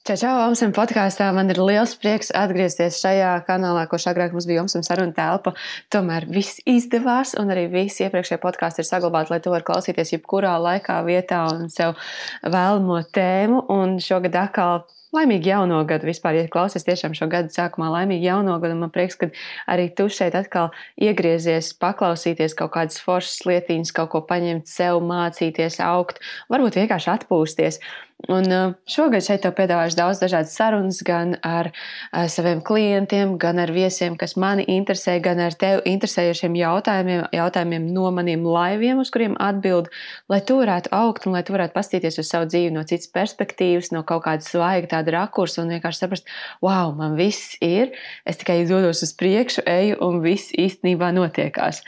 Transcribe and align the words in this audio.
Čau, 0.00 0.16
čau, 0.16 0.32
Omsam 0.48 0.72
podkāstā. 0.72 1.26
Man 1.36 1.52
ir 1.52 1.58
liels 1.60 1.92
prieks 2.00 2.30
atgriezties 2.36 2.98
šajā 3.02 3.32
kanālā, 3.44 3.82
kurš 3.88 4.06
agrāk 4.10 4.32
mums 4.32 4.46
bija 4.48 4.62
Omsam 4.64 4.84
saruna 4.86 5.12
telpa. 5.16 5.52
Tomēr 5.92 6.24
viss 6.32 6.62
izdevās, 6.68 7.34
un 7.40 7.52
arī 7.52 7.66
visi 7.72 8.06
iepriekšējie 8.06 8.40
podkāsti 8.40 8.80
ir 8.80 8.88
saglabāti, 8.88 9.34
lai 9.34 9.40
to 9.44 9.52
var 9.52 9.64
klausīties 9.64 10.14
jebkurā 10.14 10.54
laikā, 10.60 11.00
vietā 11.04 11.42
un 11.52 11.68
sev 11.72 12.00
vēlamo 12.44 13.02
tēmu. 13.12 13.66
Un 13.76 13.98
šogad 14.00 14.40
atkal 14.40 14.86
Laimīgi 15.10 15.50
jauno 15.50 15.80
gadu 15.90 16.06
vispār, 16.06 16.36
ja 16.38 16.50
klausies 16.50 16.84
tiešām 16.86 17.16
šo 17.18 17.26
gadu 17.30 17.50
sākumā, 17.50 17.88
laimīgi 17.90 18.28
jauno 18.28 18.54
gadu. 18.62 18.76
Man 18.78 18.92
prieks, 18.94 19.18
ka 19.18 19.30
arī 19.66 19.88
tu 19.98 20.06
šeit 20.06 20.36
atkal 20.38 20.70
iegriezies, 21.02 21.72
paklausīties 21.82 22.54
kaut 22.58 22.70
kādas 22.76 23.00
foršas 23.02 23.42
lietiņas, 23.48 23.90
kaut 23.96 24.12
ko 24.12 24.20
paņemt 24.28 24.70
sev, 24.70 25.00
mācīties, 25.02 25.80
augt, 25.82 26.22
varbūt 26.52 26.78
vienkārši 26.78 27.10
atpūsties. 27.16 27.82
Un 28.28 28.44
uh, 28.52 28.72
šogad 28.90 29.24
šeit 29.24 29.40
tev 29.46 29.54
piedāvāšu 29.56 29.96
daudz 29.96 30.18
dažādas 30.20 30.52
sarunas 30.52 30.98
gan 31.06 31.38
ar 31.46 31.70
uh, 31.72 32.26
saviem 32.28 32.60
klientiem, 32.64 33.36
gan 33.40 33.58
ar 33.62 33.72
viesiem, 33.72 34.18
kas 34.20 34.36
mani 34.36 34.66
interesē, 34.68 35.14
gan 35.24 35.40
ar 35.40 35.56
tevi 35.56 35.94
interesējošiem 35.94 36.58
jautājumiem, 36.60 37.22
jautājumiem 37.32 37.86
no 37.94 38.10
maniem 38.12 38.44
laiviem, 38.44 39.00
uz 39.00 39.12
kuriem 39.14 39.38
atbild, 39.40 39.88
lai 40.28 40.42
tu 40.44 40.58
varētu 40.60 40.92
augt 40.96 41.26
un 41.26 41.38
lai 41.38 41.42
tu 41.46 41.56
varētu 41.56 41.76
pastīties 41.76 42.20
uz 42.20 42.28
savu 42.28 42.50
dzīvi 42.50 42.74
no 42.74 42.84
citas 42.84 43.08
perspektīvas, 43.14 43.88
no 43.94 44.04
kaut 44.04 44.26
kādas 44.28 44.52
svaiga 44.52 44.99
tāda 45.00 45.16
rakursa 45.16 45.64
un 45.64 45.72
vienkārši 45.74 46.04
saprast, 46.04 46.30
wow, 46.64 46.94
man 46.96 47.16
viss 47.18 47.56
ir, 47.64 47.94
es 48.28 48.40
tikai 48.40 48.62
dodos 48.68 49.02
uz 49.06 49.14
priekšu, 49.16 49.66
eju 49.66 49.98
un 50.06 50.22
viss 50.24 50.54
īstenībā 50.54 51.10
notiekās. 51.16 51.82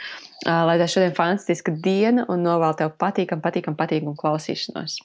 Lai 0.49 0.81
tā 0.81 0.91
šodien 0.91 1.15
fantastiska 1.15 1.77
diena 1.85 2.27
un 2.33 2.43
novēl 2.43 2.75
tev 2.81 2.97
patīkam, 2.99 3.45
patīkam, 3.45 3.79
patīkam 3.79 4.19
klausīšanos. 4.19 4.99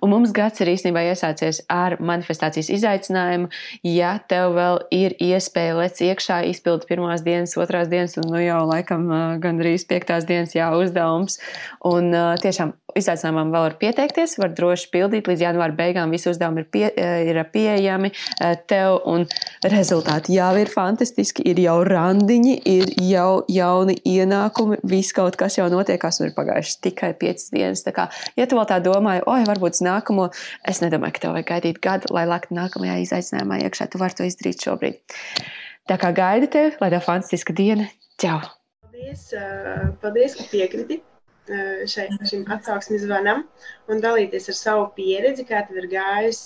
Un 0.00 0.12
mums 0.14 0.34
gads 0.36 0.62
ir 0.62 0.72
īstenībā 0.74 1.04
iesācies 1.10 1.62
ar 1.70 1.98
manifestācijas 2.00 2.70
izaicinājumu. 2.74 3.50
Ja 3.86 4.16
tev 4.30 4.54
vēl 4.58 4.80
ir 4.94 5.16
iespēja 5.20 5.78
lec 5.78 6.00
iekšā, 6.04 6.42
izpildīt 6.50 6.88
pirmās 6.90 7.24
dienas, 7.26 7.56
otrās 7.60 7.90
dienas, 7.92 8.16
un 8.20 8.30
nu 8.32 8.42
jau 8.42 8.62
laikam 8.68 9.08
gandrīz 9.42 9.86
piektās 9.90 10.28
dienas 10.28 10.54
jā, 10.56 10.70
uzdevums. 10.76 11.40
Un 11.86 12.12
tiešām 12.42 12.74
izaicinājumam 12.98 13.52
vēl 13.52 13.64
var 13.68 13.76
pieteikties, 13.80 14.36
var 14.40 14.52
droši 14.56 14.88
pildīt 14.92 15.28
līdz 15.30 15.44
janvāra 15.44 15.76
beigām. 15.76 16.10
Visi 16.14 16.30
uzdevumi 16.30 16.64
ir, 16.64 16.68
pie, 16.72 16.86
ir 17.30 17.40
pieejami 17.52 18.10
tev, 18.70 19.00
un 19.10 19.26
rezultāti 19.70 20.34
jau 20.36 20.50
ir 20.58 20.70
fantastiski. 20.72 21.44
Ir 21.50 21.60
jau 21.62 21.78
randiņi, 21.86 22.56
ir 22.70 22.90
jau 23.06 23.42
jauni 23.50 23.96
ienākumi, 24.06 24.80
viss 24.90 25.14
kaut 25.16 25.38
kas 25.40 25.58
jau 25.58 25.68
notiekās, 25.72 26.20
un 26.20 26.30
ir 26.30 26.34
pagājušas 26.36 26.80
tikai 26.86 27.12
piecas 27.20 27.50
dienas. 27.54 27.84
Tā 27.86 27.94
kā, 27.96 28.08
ja 28.38 28.48
tu 28.50 28.58
vēl 28.58 28.68
tā 28.70 28.80
domāji, 28.84 29.24
oi, 29.30 29.40
varbūt 29.48 29.59
varbūt 29.60 29.76
uz 29.76 29.84
nākamo. 29.84 30.28
Es 30.68 30.80
nedomāju, 30.80 31.16
ka 31.16 31.24
tev 31.24 31.36
vajag 31.36 31.50
gaidīt 31.50 31.80
gadu, 31.84 32.14
lai 32.14 32.24
laktu 32.28 32.56
nākamajā 32.56 32.96
izaicinājumā 33.04 33.60
iekšā. 33.66 33.90
Tu 33.92 34.00
vari 34.00 34.16
to 34.16 34.24
izdarīt 34.24 34.64
šobrīd. 34.64 34.98
Tā 35.88 35.98
kā 36.00 36.12
gaida 36.16 36.48
tevi, 36.50 36.72
lai 36.80 36.90
tev 36.90 37.04
fantastiska 37.04 37.54
diena. 37.56 37.88
Čau! 38.20 38.40
Paldies, 38.90 39.30
paldies 40.02 40.36
ka 40.36 40.44
piekriti 40.50 41.00
šai, 41.88 42.06
šim 42.28 42.44
atsauksmes 42.52 43.02
zvanam 43.02 43.46
un 43.90 44.02
dalīties 44.02 44.50
ar 44.52 44.56
savu 44.58 44.90
pieredzi, 44.94 45.46
kā 45.48 45.64
tev 45.66 45.80
ir 45.82 45.88
gājis 45.90 46.42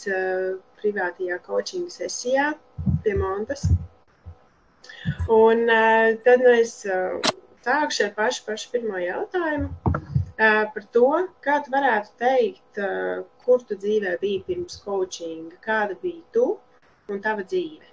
privātajā 0.80 1.40
coaching 1.44 1.90
sesijā 1.92 2.52
pie 3.04 3.16
Montas. 3.18 3.66
Un 5.28 5.66
tad 6.24 6.44
nu, 6.44 6.54
es 6.54 6.78
sākšu 7.64 8.06
ar 8.08 8.14
pašu, 8.16 8.46
pašu 8.46 8.70
pirmo 8.72 9.00
jautājumu 9.02 9.83
par 10.36 10.84
to, 10.92 11.08
kā 11.44 11.60
tu 11.64 11.70
varētu 11.74 12.10
teikt, 12.18 12.80
kur 13.44 13.62
tu 13.68 13.76
dzīvē 13.78 14.16
biji 14.20 14.42
pirms 14.48 14.80
coachinga, 14.82 15.56
kāda 15.64 15.96
bija 16.02 16.22
tu 16.34 16.46
un 17.08 17.20
tava 17.20 17.42
dzīve. 17.42 17.86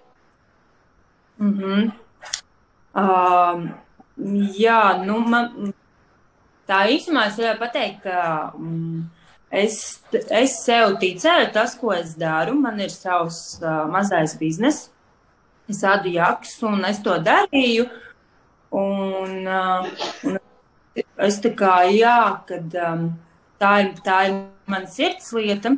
Mm 1.38 1.53
-hmm. 1.58 1.92
uh, 2.94 3.69
jā, 4.58 5.06
nu, 5.06 5.19
man, 5.19 5.74
tā 6.68 6.85
īstenībā 6.88 7.28
es 7.28 7.38
varu 7.38 7.59
pateikt, 7.59 8.03
ka 8.03 8.51
mm, 8.57 9.09
es, 9.51 10.03
es 10.30 10.57
sev 10.66 10.97
ticēju, 11.01 11.51
tas, 11.53 11.75
ko 11.80 11.94
es 11.94 12.16
daru. 12.16 12.56
Man 12.56 12.80
ir 12.80 12.90
savs 12.90 13.59
uh, 13.62 13.88
mazais 13.91 14.38
bizness, 14.40 14.90
es 15.69 15.84
ādu 15.84 16.13
jaks, 16.13 16.63
un 16.63 16.85
es 16.85 17.01
to 17.03 17.18
darīju. 17.19 17.90
Un, 18.72 19.47
uh, 19.47 19.85
un 20.24 20.38
Es 20.96 21.40
tā 21.40 21.53
kā, 21.56 21.75
jā, 21.96 22.44
kad 22.50 22.74
um, 22.84 23.06
tā 23.62 23.72
ir, 23.85 23.91
tā 24.03 24.18
ir 24.28 24.38
mana 24.68 24.90
sirds 24.91 25.29
lieta, 25.35 25.72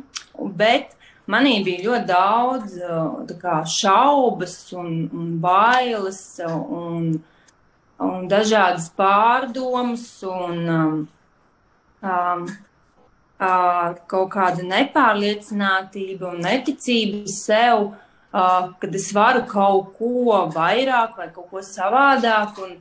bet 0.58 0.96
manī 1.30 1.60
bija 1.66 1.84
ļoti 1.86 2.08
daudz 2.08 2.76
uh, 2.82 3.36
kā, 3.38 3.60
šaubas 3.68 4.56
un, 4.74 5.04
un 5.14 5.28
bailes 5.42 6.20
un, 6.48 7.12
un 8.02 8.28
dažādas 8.30 8.88
pārdomas 8.98 10.06
un 10.26 10.72
um, 10.78 10.96
um, 12.02 12.48
uh, 13.38 13.92
kaut 14.10 14.32
kāda 14.34 14.66
nepārliecinātība 14.66 16.32
un 16.32 16.42
neticība 16.48 17.30
sev, 17.30 17.92
uh, 18.34 18.72
kad 18.82 18.98
es 18.98 19.12
varu 19.14 19.46
kaut 19.46 19.94
ko 20.00 20.42
vairāk 20.54 21.22
vai 21.22 21.30
kaut 21.30 21.52
ko 21.54 21.62
savādāk. 21.62 22.58
Un, 22.66 22.74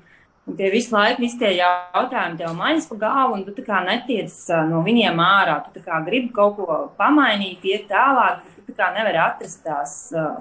Un 0.43 0.57
tie 0.59 0.67
visu 0.73 0.91
laiku 0.91 1.23
visi 1.23 1.37
tie 1.39 1.53
jautājumi 1.55 2.35
tev 2.41 2.55
maņas 2.57 2.89
pa 2.89 2.97
galvu, 3.05 3.37
un 3.37 3.45
tu 3.45 3.53
tā 3.55 3.63
kā 3.63 3.77
netiec 3.85 4.33
no 4.67 4.81
viņiem 4.83 5.21
ārā. 5.23 5.61
Tu 5.63 5.77
tā 5.77 5.85
kā 5.85 6.01
gribi 6.03 6.33
kaut 6.35 6.57
ko 6.57 6.79
pamainīt, 6.99 7.63
iet 7.63 7.87
tālāk, 7.91 8.41
bet 8.43 8.57
tu 8.57 8.73
tā 8.73 8.81
kā 8.81 8.89
nevari 8.97 9.21
atrast 9.23 9.63
tās 9.63 9.95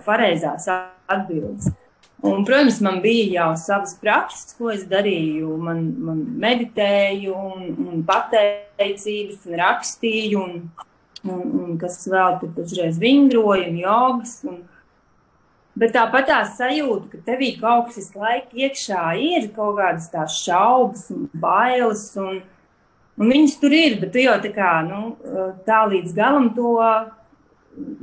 pareizās 0.07 0.67
atbildes. 0.73 1.71
Un, 2.23 2.45
protams, 2.47 2.81
man 2.83 3.01
bija 3.03 3.25
jau 3.31 3.49
savas 3.59 3.97
prakses, 3.99 4.53
ko 4.55 4.71
es 4.71 4.85
darīju. 4.91 5.57
Man, 5.59 5.81
man 6.07 6.21
meditēju, 6.43 7.35
un, 7.35 7.65
un 7.83 8.05
pateicības, 8.07 9.41
un 9.47 9.57
rakstīju, 9.59 10.43
un, 10.43 10.85
un, 11.27 11.41
un 11.63 11.81
kas 11.83 11.99
vēl 12.11 12.39
tur 12.43 12.53
dažreiz 12.59 13.01
vingroju, 13.03 13.67
un 13.73 13.81
jogas. 13.83 14.37
Un, 14.47 14.61
Bet 15.79 15.95
tāpat 15.95 16.27
tā 16.29 16.39
sajūta, 16.45 17.09
ka 17.09 17.19
tevī 17.31 17.55
kaut 17.61 17.89
kas 17.89 17.97
visu 18.03 18.21
laiku 18.21 18.59
iekšā 18.61 19.05
ir, 19.25 19.47
kaut 19.57 19.79
kādas 19.79 20.11
tās 20.13 20.37
šaubas 20.43 21.07
un 21.15 21.31
bailes, 21.33 22.03
un, 22.21 22.43
un 23.17 23.33
viņas 23.33 23.57
tur 23.63 23.73
ir, 23.73 23.97
bet 24.03 24.13
tu 24.13 24.21
jau 24.21 24.37
tā 24.43 24.51
kā 24.53 24.73
nu, 24.85 25.15
tā 25.65 25.81
līdz 25.89 26.13
galam 26.19 26.51
to 26.57 26.75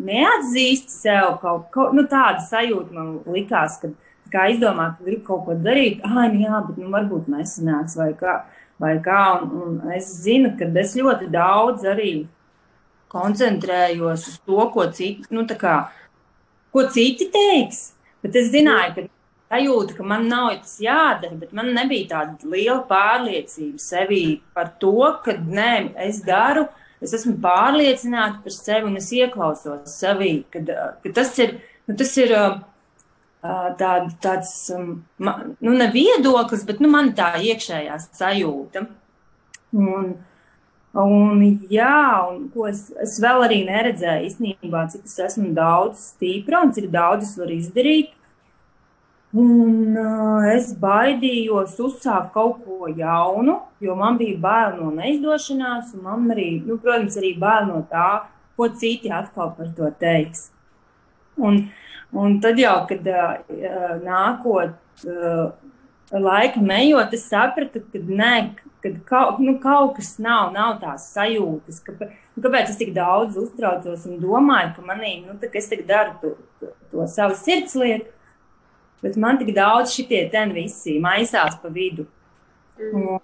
neatzīsti 0.01 0.95
sev. 0.95 1.35
Kaut, 1.43 1.67
kaut, 1.75 1.93
nu, 1.93 2.07
tāda 2.09 2.41
sajūta 2.47 2.95
man 2.95 3.11
likās, 3.29 3.77
ka 3.83 3.91
kā 4.33 4.47
izdomāt, 4.53 4.97
ka 4.97 5.05
gribu 5.05 5.27
kaut 5.29 5.45
ko 5.45 5.57
darīt, 5.57 6.01
ah, 6.05 6.25
nu 6.31 6.41
jā, 6.41 6.63
bet 6.65 6.81
nu, 6.81 6.89
varbūt 6.93 7.29
nesanāks 7.29 7.97
vai 7.99 8.11
kā. 8.17 8.41
Vai 8.79 8.93
kā 9.03 9.21
un, 9.35 9.49
un 9.59 9.91
es 9.91 10.07
zinu, 10.23 10.53
ka 10.55 10.69
es 10.79 10.93
ļoti 10.95 11.27
daudz 11.33 11.83
arī 11.89 12.13
koncentrējos 13.11 14.27
uz 14.29 14.37
to, 14.45 14.59
ko 14.71 14.85
citi, 14.95 15.27
nu, 15.35 15.43
ko 16.73 16.85
citi 16.93 17.29
teiks. 17.33 17.89
Bet 18.23 18.35
es 18.35 18.51
zināju, 18.53 18.95
ka 18.95 19.05
sajūta, 19.49 19.95
ka 19.97 20.05
man 20.05 20.27
nav 20.29 20.51
tas 20.63 20.77
jādara, 20.83 21.37
bet 21.39 21.53
man 21.55 21.71
nebija 21.75 22.09
tāda 22.11 22.51
liela 22.51 22.81
pārliecība 22.89 23.81
sevī 23.81 24.23
par 24.53 24.73
to, 24.81 24.93
ka 25.25 25.37
nē, 25.39 25.95
es 26.05 26.21
daru, 26.25 26.67
es 27.01 27.15
esmu 27.15 27.37
pārliecināta 27.43 28.43
par 28.43 28.55
sevi 28.55 28.89
un 28.89 28.99
es 28.99 29.09
ieklausos 29.15 29.99
sevī, 30.01 30.43
kad, 30.53 30.69
ka 31.03 31.13
tas 31.15 31.33
ir, 31.41 31.55
nu, 31.87 31.95
tas 31.97 32.15
ir 32.19 32.35
tā, 33.79 33.91
tāds, 34.21 34.55
nu, 34.75 35.75
ne 35.81 35.91
viedoklis, 35.93 36.65
bet 36.67 36.81
nu, 36.83 36.91
man 36.91 37.13
tā 37.17 37.33
iekšējā 37.39 37.99
sajūta. 38.05 38.85
Un, 39.79 40.11
Un, 40.97 41.41
jā, 41.69 42.25
un 42.31 42.47
ko 42.49 42.65
es, 42.65 42.87
es 42.97 43.19
vēl 43.21 43.43
arī 43.45 43.59
neredzēju 43.67 44.25
īstenībā, 44.25 44.87
cik 44.89 45.03
es 45.05 45.19
esmu 45.27 45.51
daudz 45.53 46.15
stipra 46.15 46.63
un 46.65 46.73
cik 46.73 46.87
daudz 46.89 47.27
es 47.27 47.35
varu 47.37 47.53
izdarīt. 47.59 48.15
Un 49.37 49.93
uh, 49.93 50.47
es 50.49 50.71
baidījos 50.81 51.75
uzsākt 51.85 52.31
kaut 52.33 52.63
ko 52.65 52.89
jaunu, 52.89 53.59
jo 53.77 53.93
man 53.95 54.17
bija 54.17 54.39
bail 54.41 54.79
no 54.79 54.89
neizdošanās, 54.95 55.93
un 55.93 56.07
man 56.07 56.25
arī, 56.33 56.47
nu, 56.65 56.79
protams, 56.81 57.19
arī 57.21 57.35
bail 57.37 57.69
no 57.69 57.83
tā, 57.91 58.25
ko 58.57 58.71
citi 58.73 59.13
atkal 59.13 59.53
par 59.53 59.69
to 59.77 59.91
teiks. 60.01 60.47
Un, 61.37 61.67
un 62.17 62.39
tad 62.41 62.57
jau, 62.57 62.79
kad 62.89 63.05
uh, 63.13 63.93
nākot 64.01 65.05
uh, 65.05 65.53
laika 66.11 66.61
ejot, 66.75 67.13
es 67.13 67.25
sapratu, 67.29 67.81
ka 67.91 68.01
nē, 68.01 68.33
kad 68.83 68.99
kaut, 69.09 69.39
nu, 69.43 69.57
kaut 69.61 69.95
kas 69.97 70.15
nav, 70.21 70.51
nav 70.55 70.79
tās 70.81 71.09
sajūtas, 71.13 71.81
ka, 71.85 71.93
nu, 71.99 72.43
kāpēc 72.43 72.71
es 72.71 72.79
tik 72.79 72.93
daudz 72.95 73.37
uztraucos 73.37 74.07
un 74.09 74.17
domāju, 74.21 74.73
ka 74.77 74.85
manī, 74.87 75.19
nu, 75.25 75.37
tā, 75.41 75.51
es 75.53 75.69
tik 75.69 75.85
daru 75.89 76.15
to, 76.21 76.35
to, 76.61 76.71
to 76.91 77.09
savu 77.11 77.37
sirds 77.37 77.75
lietu, 77.77 78.09
bet 79.03 79.19
man 79.21 79.37
tik 79.41 79.53
daudz 79.57 79.93
šitie 79.93 80.25
ten 80.33 80.55
visi 80.55 80.97
maisās 81.03 81.59
pa 81.61 81.71
vidu. 81.73 82.07
Mm. 82.79 83.19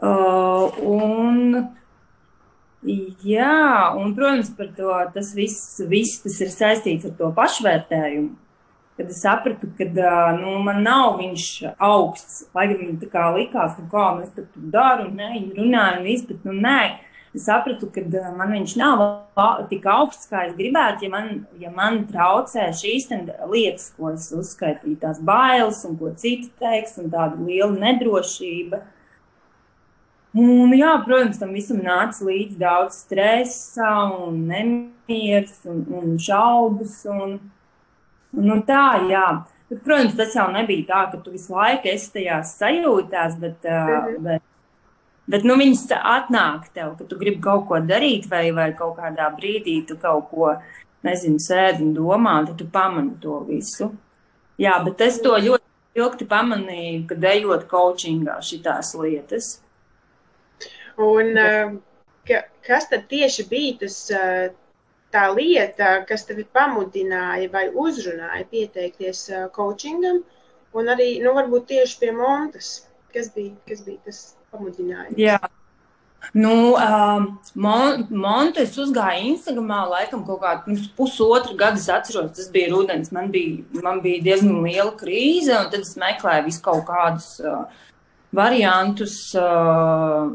Uh, 0.00 0.80
un, 0.88 1.68
Jā, 2.80 3.92
un, 4.00 4.14
protams, 4.16 4.48
par 4.56 4.70
to 4.72 4.92
tas 5.12 5.34
viss, 5.36 5.82
viss 5.84 6.22
tas 6.22 6.38
ir 6.40 6.48
saistīts 6.48 7.04
ar 7.10 7.12
to 7.18 7.28
pašvērtējumu. 7.36 8.30
Kad 9.00 9.08
es 9.08 9.22
sapratu, 9.22 9.68
ka 9.78 9.84
nu, 10.36 10.58
man 10.60 10.82
nav 10.84 11.14
viņš 11.16 11.44
augsts, 11.80 12.42
lai 12.52 12.66
gan 12.68 12.80
man 12.82 12.96
tā 13.00 13.06
kā 13.08 13.28
likās, 13.32 13.72
ka 13.78 13.84
kā 13.88 14.08
nu, 14.16 14.26
es 14.26 14.34
tur 14.34 14.66
daru, 14.74 15.06
un 15.08 15.22
viņi 15.22 15.54
runāja, 15.56 16.02
un 16.02 16.26
bet 16.28 16.42
nu 16.44 16.56
nē, 16.58 16.80
es 17.32 17.46
sapratu, 17.48 17.86
ka 17.94 18.02
man 18.36 18.50
viņš 18.52 18.74
nav 18.76 19.04
tik 19.70 19.86
augsts, 19.88 20.28
kā 20.28 20.42
es 20.50 20.52
gribētu, 20.58 21.06
ja 21.06 21.12
man, 21.14 21.30
ja 21.62 21.72
man 21.72 22.02
traucē 22.10 22.66
šīs 22.76 23.08
lietas, 23.48 23.86
ko 23.96 24.10
es 24.12 24.26
uzskaitīju, 24.36 24.98
tās 25.00 25.22
bailes 25.24 25.80
un 25.88 25.94
ko 25.96 26.12
citi 26.12 26.50
teiks, 26.60 26.98
un 27.00 27.08
tāda 27.08 27.40
liela 27.40 27.72
nedrošība. 27.78 28.82
Un, 30.36 30.74
jā, 30.76 30.92
protams, 31.08 31.40
tam 31.40 31.56
visam 31.56 31.80
nāca 31.80 32.28
līdzi 32.28 32.60
daudz 32.60 33.00
stresa, 33.06 33.94
un 34.28 34.44
nemieris 34.52 35.56
un, 35.64 35.80
un 35.88 36.20
šaubas. 36.20 37.00
Un, 37.08 37.40
un, 38.36 38.52
un 38.56 38.62
tā, 38.66 38.84
jā. 39.10 39.26
Bet, 39.70 39.82
protams, 39.86 40.16
tas 40.18 40.34
jau 40.34 40.48
nebija 40.50 40.86
tā, 40.88 41.00
ka 41.12 41.20
tu 41.22 41.30
visu 41.34 41.54
laiku 41.54 41.90
esi 41.92 42.12
tajās 42.16 42.56
sajūtās, 42.58 43.38
bet, 43.38 43.64
mm 43.64 43.90
-hmm. 43.90 44.22
bet, 44.26 44.42
bet 45.26 45.44
nu, 45.46 45.56
viņas 45.56 45.86
atnāk 45.98 46.68
tev, 46.74 46.96
ka 46.98 47.04
tu 47.04 47.18
gribi 47.18 47.40
kaut 47.40 47.68
ko 47.68 47.78
darīt, 47.78 48.28
vai, 48.30 48.50
vai 48.52 48.72
kaut 48.74 48.96
kādā 48.98 49.30
brīdī 49.36 49.86
tu 49.86 49.96
kaut 49.96 50.30
ko, 50.30 50.56
nezinu, 51.02 51.38
sēdi 51.38 51.82
un 51.82 51.94
domā, 51.94 52.46
tad 52.46 52.58
tu 52.58 52.66
pamani 52.72 53.16
to 53.20 53.40
visu. 53.48 53.92
Jā, 54.60 54.84
bet 54.84 55.00
es 55.00 55.20
to 55.24 55.30
ļoti 55.30 55.64
ilgi 56.00 56.26
pamanīju, 56.28 57.06
kad 57.08 57.24
ejot 57.24 57.66
coachingā 57.70 58.40
šitās 58.44 58.94
lietas. 58.94 59.62
Un, 61.00 61.32
uh, 61.40 61.72
ka, 62.28 62.42
kas 62.66 62.88
tad 62.90 63.06
tieši 63.08 63.46
bija 63.48 63.78
tas, 63.84 63.96
uh, 64.12 64.52
tā 65.14 65.26
lieta, 65.34 66.00
kas 66.08 66.26
tevi 66.28 66.46
pamudināja 66.56 67.50
vai 67.52 67.68
uzrunāja 67.70 68.44
pieteikties 68.50 69.24
coachingam, 69.56 70.22
un 70.74 70.92
arī, 70.94 71.12
nu, 71.24 71.34
varbūt 71.38 71.70
tieši 71.72 72.02
pie 72.02 72.12
Montas, 72.16 72.74
kas 73.14 73.32
bija, 73.34 73.54
kas 73.68 73.82
bija 73.86 74.04
tas 74.06 74.20
pamudinājums? 74.52 75.18
Jā. 75.18 75.40
Nu, 76.32 76.76
um, 76.76 77.38
mon, 77.54 78.04
Montu 78.12 78.60
es 78.62 78.76
uzgāju 78.78 79.32
Instagramā 79.32 79.80
laikam 79.88 80.22
kaut 80.26 80.42
kādu 80.44 80.66
pirms 80.66 80.90
pusotru 80.94 81.56
gadu. 81.58 81.80
Es 81.80 81.88
atceros, 81.90 82.34
tas 82.36 82.50
bija 82.52 82.70
rudens. 82.74 83.10
Man 83.14 83.30
bija, 83.32 83.64
man 83.82 84.02
bija 84.04 84.22
diezgan 84.28 84.60
liela 84.62 84.92
krīze, 85.00 85.54
un 85.56 85.70
tad 85.72 85.80
es 85.80 85.96
meklēju 85.98 86.46
visu 86.46 86.62
kaut 86.66 86.84
kādus 86.90 87.32
uh, 87.42 87.64
variantus, 88.36 89.16
uh, 89.34 90.28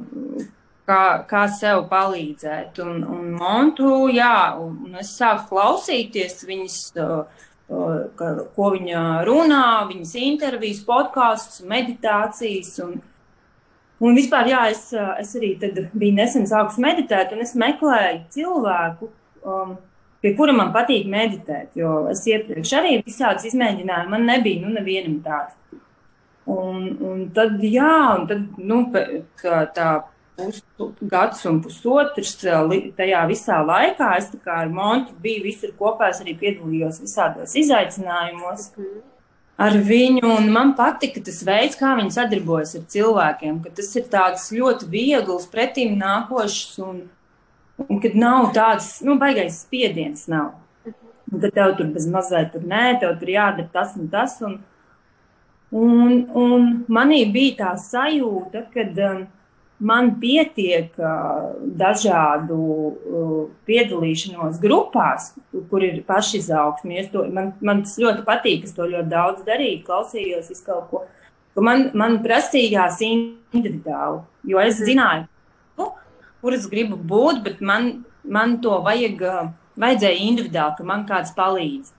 kā, 0.88 1.02
kā 1.30 1.46
sev 1.52 1.86
palīdzēt. 1.92 2.80
Un, 2.84 3.02
un 3.04 3.34
Montu, 3.40 4.06
jā, 4.14 4.56
un 4.62 4.96
es 5.02 5.16
sāku 5.20 5.50
klausīties 5.54 6.46
viņas, 6.48 6.78
uh, 7.02 7.42
uh, 7.70 7.98
ka, 8.20 8.32
ko 8.58 8.72
viņa 8.76 9.02
runā, 9.28 9.66
viņas 9.90 10.16
intervijas, 10.22 10.84
podkāstus, 10.88 11.66
meditācijas. 11.70 12.76
Un, 12.86 13.00
un 14.06 14.22
vispār, 14.22 14.54
jā, 14.54 14.68
es, 14.76 14.88
es 14.94 15.36
arī 15.40 15.56
biju 15.64 16.14
nesen 16.20 16.48
sākus 16.50 16.80
meditēt, 16.82 17.36
un 17.36 17.46
es 17.46 17.58
meklēju 17.60 18.24
cilvēku. 18.38 19.12
Um, 19.46 19.78
Pie 20.26 20.32
kura 20.34 20.56
man 20.58 20.72
patīk 20.74 21.04
meditēt, 21.06 21.76
jo 21.78 22.08
es 22.10 22.24
iepriekš 22.26 22.72
arī 22.80 22.96
visādas 23.06 23.44
izmēģināju, 23.46 24.10
man 24.10 24.24
nebija 24.26 24.58
nu, 24.64 24.72
nevienam 24.74 25.20
tāds. 25.22 25.84
Un, 26.50 26.88
un 27.06 27.20
tad, 27.36 27.60
jā, 27.62 27.92
un 28.16 28.24
tad, 28.32 28.48
nu, 28.58 28.80
tā, 29.38 29.60
tā 29.76 29.90
pusgads 30.36 31.46
un 31.50 31.62
pusotrs 31.64 32.36
tajā 32.42 33.24
visā 33.30 33.62
laikā 33.66 34.12
es 34.20 34.30
ar 34.52 34.70
Montu 34.70 35.16
biju 35.22 35.46
visur 35.46 35.74
kopā, 35.80 36.12
es 36.12 36.22
arī 36.24 36.36
piedalījos 36.40 37.02
visādos 37.04 37.56
izaicinājumos. 37.56 38.72
Ar 39.56 39.78
viņu, 39.88 40.28
un 40.28 40.50
man 40.52 40.74
patika 40.76 41.22
tas 41.24 41.40
veids, 41.48 41.78
kā 41.80 41.94
viņi 41.96 42.12
sadarbojas 42.12 42.76
ar 42.76 42.84
cilvēkiem, 42.92 43.62
ka 43.64 43.72
tas 43.78 43.94
ir 43.96 44.10
tāds 44.12 44.50
ļoti 44.52 44.90
viegls, 44.92 45.48
pretīm 45.48 45.96
nākošs, 46.02 46.76
un, 46.84 47.06
un 47.88 48.02
kad 48.04 48.20
nav 48.20 48.52
tāds, 48.58 48.98
nu, 49.08 49.16
baigais 49.22 49.62
spiediens 49.64 50.28
nav. 50.32 50.58
Un 51.32 51.40
tad 51.40 51.56
tev 51.56 51.78
tur 51.80 51.88
bez 51.96 52.04
mazliet 52.12 52.52
tur 52.52 52.68
nē, 52.68 52.98
tev 53.00 53.16
tur 53.22 53.32
jādara 53.32 53.72
tas 53.72 53.96
un 53.96 54.12
tas, 54.12 54.36
un, 54.44 54.60
Un, 55.76 56.20
un 56.38 56.68
manī 56.94 57.26
bija 57.34 57.56
tā 57.58 57.72
sajūta, 57.82 58.68
ka 58.72 58.86
um, 59.10 59.24
man 59.80 60.14
pietiek 60.22 60.96
uh, 61.00 61.56
dažādu 61.80 62.58
uh, 62.60 63.36
piedalīšanos 63.68 64.60
grupās, 64.64 65.34
kur 65.70 65.84
ir 65.84 66.02
pašizaugsme. 66.08 67.04
Man, 67.34 67.52
man 67.60 67.84
tas 67.84 67.98
ļoti 68.00 68.24
patīk, 68.28 68.64
es 68.68 68.76
to 68.76 68.88
ļoti 68.88 69.12
daudz 69.12 69.44
darīju, 69.48 69.84
klausījos 69.88 70.52
visu 70.52 70.66
kaut 70.68 70.88
ko. 70.92 71.04
Man, 71.64 71.90
man 71.96 72.20
prasījās 72.24 73.00
individuāli, 73.06 74.24
jo 74.44 74.60
es 74.60 74.80
mhm. 74.80 74.88
zināju, 74.90 75.28
nu, 75.80 75.92
kur 76.44 76.56
es 76.56 76.66
gribu 76.72 77.00
būt, 77.00 77.44
bet 77.46 77.62
man, 77.64 77.92
man 78.24 78.58
to 78.64 78.80
vajag, 78.84 79.22
uh, 79.24 79.52
vajadzēja 79.80 80.24
individuāli, 80.30 80.80
ka 80.80 80.88
man 80.88 81.06
kāds 81.10 81.36
palīdz. 81.36 81.94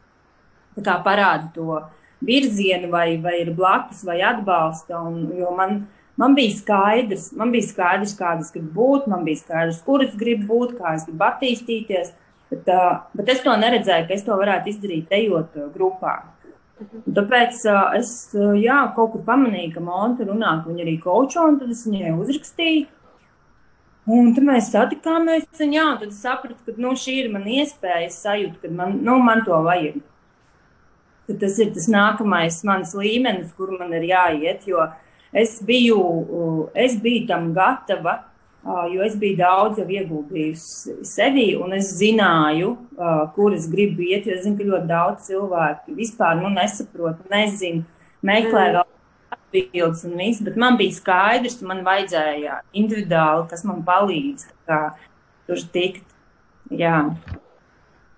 Tā 0.76 0.84
kā 0.84 0.98
parāda 1.04 1.48
to 1.54 1.78
virzienu, 2.24 2.90
vai, 2.92 3.16
vai 3.20 3.40
ir 3.42 3.52
blakus, 3.56 4.02
vai 4.04 4.20
atbalsta. 4.24 5.00
Un, 5.00 5.30
jo 5.36 5.52
man, 5.56 5.86
man 6.20 6.36
bija 6.36 6.54
skaidrs, 6.56 7.30
man 7.36 7.52
bija 7.54 7.68
skaidrs, 7.68 8.14
kādas 8.18 8.52
gribu 8.54 8.72
būt, 8.76 9.10
man 9.12 9.26
bija 9.26 9.42
skaidrs, 9.42 9.82
kur 9.86 10.04
es 10.04 10.14
gribu 10.18 10.48
būt, 10.52 10.76
kā 10.78 10.94
es 10.96 11.04
gribu 11.08 11.26
attīstīties. 11.28 12.14
Bet, 12.50 12.68
uh, 12.70 13.04
bet 13.18 13.30
es 13.34 13.42
to 13.42 13.54
neredzēju, 13.58 14.06
ka 14.06 14.14
es 14.14 14.24
to 14.26 14.34
varētu 14.38 14.70
izdarīt, 14.70 15.14
ejot 15.18 15.56
uh, 15.58 15.70
grupā. 15.74 16.16
Un 16.78 17.14
tāpēc 17.16 17.62
uh, 17.66 17.96
es 17.98 18.10
uh, 18.36 18.52
jā, 18.54 18.76
kaut 18.94 19.14
kur 19.14 19.24
pamanīju, 19.26 19.72
ka 19.74 19.82
Monte 19.82 20.26
runā, 20.28 20.60
ka 20.60 20.70
viņa 20.70 20.84
arī 20.84 20.98
kočo, 21.02 21.48
un 21.50 21.58
tad 21.58 21.72
es 21.74 21.82
viņai 21.88 22.12
uzrakstīju. 22.14 22.84
Un 24.14 24.30
tad 24.36 24.46
mēs 24.46 24.68
satikāmies, 24.70 25.48
un, 25.58 25.72
jā, 25.74 25.88
tad 25.98 26.12
es 26.12 26.20
sapratu, 26.22 26.60
ka 26.62 26.76
nu, 26.78 26.92
šī 26.94 27.16
ir 27.24 27.32
mana 27.32 27.56
iespēja, 27.58 28.12
sajūta, 28.14 28.60
ka 28.62 28.70
man, 28.70 29.00
nu, 29.02 29.18
man 29.26 29.42
to 29.48 29.58
vajag 29.66 29.98
ka 31.26 31.34
tas 31.40 31.58
ir 31.62 31.72
tas 31.74 31.88
nākamais 31.90 32.60
mans 32.66 32.94
līmenis, 32.94 33.50
kur 33.58 33.72
man 33.74 33.92
ir 33.98 34.06
jāiet. 34.12 34.66
Jo 34.70 34.86
es 35.32 35.58
biju, 35.66 36.00
es 36.74 36.96
biju 37.02 37.26
tam 37.28 37.52
gatava, 37.56 38.18
jo 38.90 39.04
es 39.06 39.14
biju 39.18 39.38
daudz 39.38 39.78
jau 39.80 39.86
ieguldījusi 39.86 40.98
sevī, 41.06 41.46
un 41.62 41.76
es 41.76 41.92
zināju, 42.00 42.72
kur 43.36 43.54
es 43.54 43.68
gribu 43.70 44.02
iet. 44.06 44.26
Es 44.26 44.44
zinu, 44.44 44.58
ka 44.58 44.66
ļoti 44.66 44.90
daudz 44.90 45.30
cilvēku 45.30 45.96
vispār 45.98 46.40
nu, 46.40 46.50
nesaprot, 46.54 47.22
nezinu, 47.30 47.84
meklē 48.26 48.64
mm. 48.66 48.74
vēl 48.78 48.84
atbildes 49.36 50.04
un 50.08 50.18
viss, 50.18 50.42
bet 50.42 50.58
man 50.58 50.78
bija 50.80 50.96
skaidrs, 50.98 51.60
man 51.66 51.84
vajadzēja 51.86 52.60
individuāli, 52.76 53.46
kas 53.52 53.64
man 53.68 53.84
palīdz 53.86 54.48
tur 55.46 55.64
tikt. 55.72 56.04
Jā. 56.74 56.98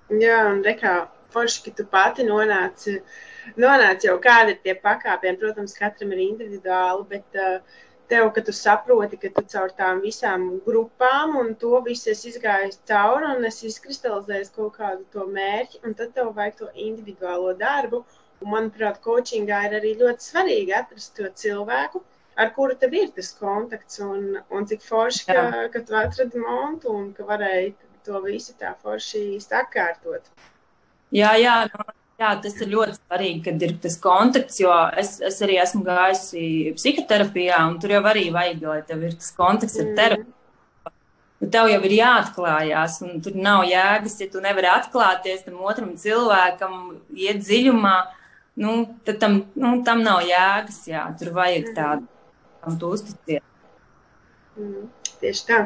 Jā, 0.09 0.37
un 0.49 0.63
rekā, 0.65 1.03
forši, 1.35 1.65
ka 1.67 1.75
tu 1.81 1.87
pati 1.93 2.27
nonāci, 2.29 2.99
nonāci 3.61 4.09
jau 4.09 4.17
kādi 4.23 4.57
ir 4.57 4.63
tie 4.65 4.75
pakāpieni. 4.87 5.41
Protams, 5.43 5.77
katram 5.79 6.15
ir 6.17 6.25
individuāli, 6.25 7.07
bet 7.13 7.39
uh, 7.39 7.79
tev, 8.09 8.31
ka 8.35 8.45
tu 8.45 8.53
saproti, 8.57 9.19
ka 9.23 9.31
tu 9.37 9.45
caur 9.55 9.73
tām 9.81 10.01
visām 10.05 10.47
grupām 10.67 11.37
un 11.41 11.55
to 11.63 11.81
visu 11.87 12.13
esi 12.15 12.33
izgājis 12.33 12.81
cauri 12.91 13.33
un 13.35 13.49
esi 13.49 13.69
izkristalizējis 13.69 14.55
kaut 14.57 14.79
kādu 14.81 15.05
to 15.15 15.27
mērķi, 15.39 15.83
un 15.85 15.97
tad 15.99 16.15
tev 16.17 16.33
vajag 16.39 16.57
to 16.63 16.71
individuālo 16.89 17.55
darbu. 17.65 18.05
Un, 18.39 18.53
manuprāt, 18.53 19.01
coachingā 19.03 19.65
ir 19.67 19.73
arī 19.81 19.97
ļoti 19.99 20.25
svarīgi 20.29 20.75
atrast 20.81 21.17
to 21.19 21.27
cilvēku, 21.43 22.05
ar 22.39 22.53
kuru 22.55 22.77
tev 22.79 22.95
ir 22.95 23.09
tas 23.17 23.33
kontakts, 23.41 23.99
un, 24.05 24.39
un 24.55 24.69
cik 24.71 24.85
forši, 24.87 25.25
ka, 25.27 25.47
ka 25.75 25.83
tu 25.89 25.97
atradi 25.99 26.45
montu 26.45 26.95
un 26.95 27.11
ka 27.17 27.27
varēji 27.33 27.75
to 28.07 28.23
visu 28.25 28.55
tā 28.61 28.77
forši 28.85 29.25
sakārtot. 29.43 30.31
Jā, 31.15 31.31
jā, 31.41 31.55
nu, 31.73 31.85
jā, 32.21 32.33
tas 32.43 32.59
ir 32.61 32.73
ļoti 32.73 32.97
svarīgi, 32.99 33.39
kad 33.47 33.63
ir 33.65 33.77
tas 33.83 33.97
kontakts, 34.03 34.59
jo 34.61 34.73
es, 35.01 35.15
es 35.25 35.39
arī 35.45 35.61
esmu 35.63 35.85
gājusi 35.87 36.75
psihoterapijā, 36.77 37.63
un 37.71 37.79
tur 37.81 37.95
jau 37.97 38.03
arī 38.11 38.27
vajag, 38.35 38.67
lai 38.69 38.83
tev 38.89 39.07
ir 39.09 39.17
tas 39.17 39.31
kontakts 39.37 39.79
ar 39.81 39.89
mm. 39.89 39.97
terapiju. 40.01 40.35
Nu, 41.39 41.47
tev 41.55 41.69
jau 41.71 41.79
ir 41.87 41.95
jāatklājās, 41.95 42.99
un 43.07 43.21
tur 43.23 43.37
nav 43.39 43.63
jēgas, 43.71 44.17
ja 44.19 44.27
tu 44.33 44.43
nevari 44.43 44.71
atklāties 44.73 45.45
tam 45.47 45.61
otram 45.63 45.93
cilvēkam, 46.01 46.79
iet 47.15 47.45
dziļumā. 47.45 47.97
Nu, 48.59 48.73
tad 49.07 49.21
tam, 49.23 49.37
nu, 49.55 49.77
tam 49.87 50.03
nav 50.03 50.25
jēgas. 50.27 50.81
Jā, 50.91 51.05
tur 51.21 51.31
vajag 51.37 51.69
mm. 51.69 51.77
tādu, 51.77 52.09
tam 52.65 52.79
tu 52.81 52.91
uzticēties. 52.97 53.45
Mm, 54.59 54.89
tieši 55.23 55.45
tā. 55.47 55.61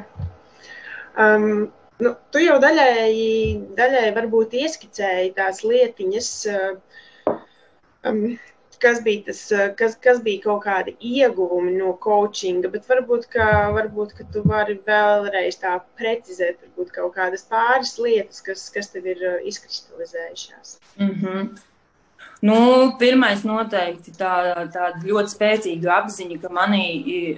Um, 1.17 1.71
Nu, 2.03 2.15
tu 2.35 2.41
jau 2.43 2.57
daļēji, 2.63 3.35
daļēji 3.79 4.15
varbūt 4.17 4.57
ieskicēji 4.59 5.35
tās 5.37 5.61
lietiņas, 5.67 6.31
um, 8.11 8.25
kas 8.83 9.03
bija, 9.05 9.23
tas, 9.29 9.43
kas, 9.79 9.95
kas 10.03 10.23
bija 10.25 10.43
kaut 10.49 10.65
kādi 10.65 10.97
ieguvumi 11.13 11.77
no 11.77 11.93
coachinga, 12.03 12.73
bet 12.73 12.89
varbūt, 12.91 13.29
ka, 13.35 13.49
varbūt, 13.77 14.17
ka 14.19 14.27
tu 14.35 14.43
vari 14.49 14.79
vēlreiz 14.89 15.61
tā 15.63 15.77
precizēt, 16.01 16.59
varbūt 16.65 16.95
kaut 16.97 17.15
kādas 17.19 17.47
pāris 17.53 17.95
lietas, 18.03 18.43
kas, 18.49 18.67
kas 18.75 18.91
tev 18.95 19.07
ir 19.15 19.23
izkristalizējušās. 19.53 20.79
Mm 20.99 21.15
-hmm. 21.21 21.53
Nu, 22.43 22.55
pirmais 22.99 23.45
noteikti 23.47 24.11
tā, 24.19 24.33
tāda 24.75 24.99
ļoti 25.07 25.31
spēcīga 25.31 25.93
apziņa, 26.01 26.39
ka, 26.43 26.49
manī, 26.51 26.87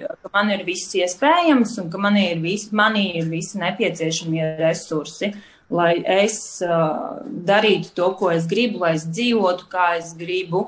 ka 0.01 0.31
man 0.33 0.47
ir 0.49 0.63
viss 0.65 0.95
iespējams 0.97 1.75
un 1.83 1.91
ka 1.93 1.99
man 2.01 2.15
ir, 2.17 2.39
vis, 2.41 2.71
manī 2.73 3.11
ir 3.19 3.27
visi 3.29 3.61
nepieciešamie 3.61 4.47
resursi, 4.63 5.29
lai 5.69 5.91
es 6.09 6.39
uh, 6.65 7.19
darītu 7.21 7.93
to, 7.99 8.07
ko 8.17 8.31
es 8.33 8.47
gribu, 8.49 8.81
lai 8.81 8.95
es 8.97 9.05
dzīvotu, 9.05 9.67
kā 9.69 9.91
es 9.99 10.15
gribu. 10.17 10.63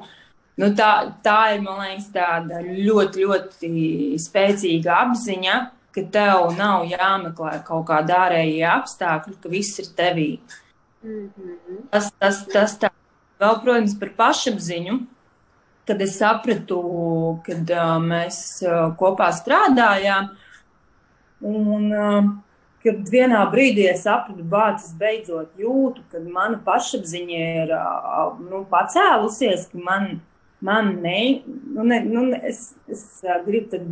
Nu, 0.62 0.70
tā, 0.77 0.91
tā 1.25 1.56
ir, 1.56 1.63
man 1.65 1.82
liekas, 1.82 2.12
tāda 2.13 2.62
ļoti, 2.62 3.25
ļoti 3.25 3.72
spēcīga 4.22 5.00
apziņa, 5.00 5.56
ka 5.98 6.06
tev 6.13 6.51
nav 6.60 6.86
jāmeklē 6.91 7.56
kaut 7.65 7.89
kāda 7.89 8.22
ārējie 8.27 8.70
apstākļi, 8.70 9.36
ka 9.41 9.50
viss 9.50 9.82
ir 9.82 9.89
tevī. 9.98 10.29
Mm 11.01 11.25
-hmm. 11.25 11.82
Tas, 11.89 12.13
tas, 12.22 12.46
tas 12.53 12.77
tā 12.77 12.94
Vēl, 13.38 13.60
protams, 13.62 13.94
par 14.00 14.10
pašapziņu, 14.17 14.98
kad 15.88 16.01
es 16.01 16.17
sapratu, 16.17 16.79
kad 17.46 17.70
uh, 17.70 17.96
mēs 18.01 18.39
uh, 18.65 18.88
kopā 18.98 19.29
strādājām. 19.36 20.32
Un, 21.46 21.84
uh, 21.94 22.32
kad 22.82 23.12
vienā 23.13 23.44
brīdī 23.51 23.86
es 23.91 24.01
sapratu, 24.08 24.46
bācis 24.51 24.96
beidzot 24.98 25.60
jūtu, 25.62 26.01
ka 26.12 26.22
mana 26.25 26.58
pašapziņa 26.65 27.44
ir 27.62 27.75
uh, 27.77 28.34
nu, 28.41 28.63
pacēlusies, 28.72 29.67
ka 29.70 29.84
man, 29.86 30.10
man 30.65 30.96
ne, 31.06 31.20
nu, 31.46 31.86
ne, 31.86 32.01
nu, 32.10 32.25
es, 32.41 32.72
es 32.89 33.06
gribu 33.46 33.70
tad, 33.75 33.86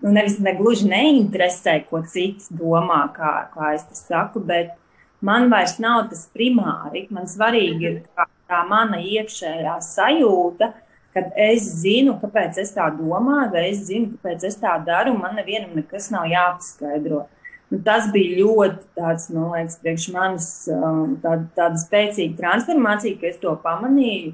nu, 0.00 0.10
nevis 0.10 0.40
negluži 0.42 0.90
neinteresē, 0.90 1.78
ko 1.86 2.02
cits 2.10 2.50
domā, 2.50 3.04
kā, 3.14 3.36
kā 3.54 3.70
es 3.78 3.86
to 3.86 4.02
saku, 4.02 4.42
bet 4.50 4.74
man 5.22 5.46
vairs 5.52 5.78
nav 5.78 6.08
tas 6.10 6.26
primāri. 6.34 7.06
Man 7.14 7.30
svarīgi 7.30 7.90
ir, 7.92 8.02
kā 8.18 8.26
tā 8.50 8.60
mana 8.68 8.98
iekšējā 9.00 9.76
sajūta, 9.86 10.72
kad 11.14 11.30
es 11.38 11.66
zinu, 11.80 12.16
kāpēc 12.20 12.58
es 12.62 12.72
tā 12.74 12.86
domāju, 12.94 13.50
vai 13.54 13.66
es 13.70 13.84
zinu, 13.88 14.12
kāpēc 14.14 14.46
es 14.50 14.58
tā 14.60 14.76
daru, 14.86 15.16
man 15.18 15.38
nevienam 15.38 15.74
nekas 15.78 16.10
nav 16.14 16.28
jāpaskaidro. 16.30 17.24
Nu, 17.70 17.78
tas 17.86 18.08
bija 18.10 18.40
ļoti 18.40 18.88
tāds, 18.98 19.28
man 19.30 19.50
liekas, 19.54 19.78
priekš 19.82 20.06
manis 20.14 20.46
um, 20.74 21.16
tāda, 21.22 21.46
tāda 21.54 21.78
spēcīga 21.78 22.38
transformācija, 22.38 23.18
ka 23.18 23.28
es 23.30 23.38
to 23.42 23.54
pamanīju, 23.62 24.32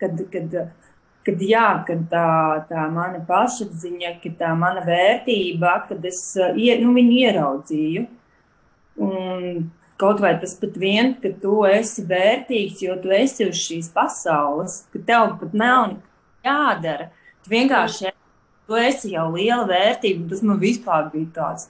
kad, 0.00 0.22
kad, 0.32 0.56
kad, 1.28 1.42
jā, 1.44 1.66
kad 1.88 2.06
tā, 2.12 2.28
tā 2.70 2.86
mana 2.92 3.20
pašapziņa, 3.28 4.14
ka 4.22 4.32
tā 4.40 4.54
mana 4.56 4.84
vērtība, 4.86 5.74
kad 5.90 6.08
es 6.08 6.22
uh, 6.40 6.56
nu, 6.56 6.94
viņu 6.96 7.18
ieraudzīju. 7.26 8.06
Un 9.04 9.68
Kaut 9.98 10.20
vai 10.22 10.36
tas 10.38 10.52
pat 10.54 10.76
vien, 10.78 11.16
ka 11.18 11.32
tu 11.42 11.64
esi 11.66 12.04
vērtīgs, 12.06 12.84
jo 12.84 12.94
tu 13.02 13.10
esi 13.14 13.48
uz 13.48 13.58
šīs 13.58 13.88
pasaules, 13.94 14.84
ka 14.92 15.00
tev 15.08 15.32
pat 15.40 15.56
nav 15.58 15.96
jādara. 16.46 17.08
Tu 17.42 17.50
vienkārši 17.50 18.12
tu 18.68 18.78
esi 18.78 19.16
jau 19.16 19.26
liela 19.32 19.64
vērtība. 19.66 20.28
Tas 20.30 20.44
man 20.46 20.60
vispār 20.62 21.08
bija 21.10 21.32
tāds. 21.40 21.66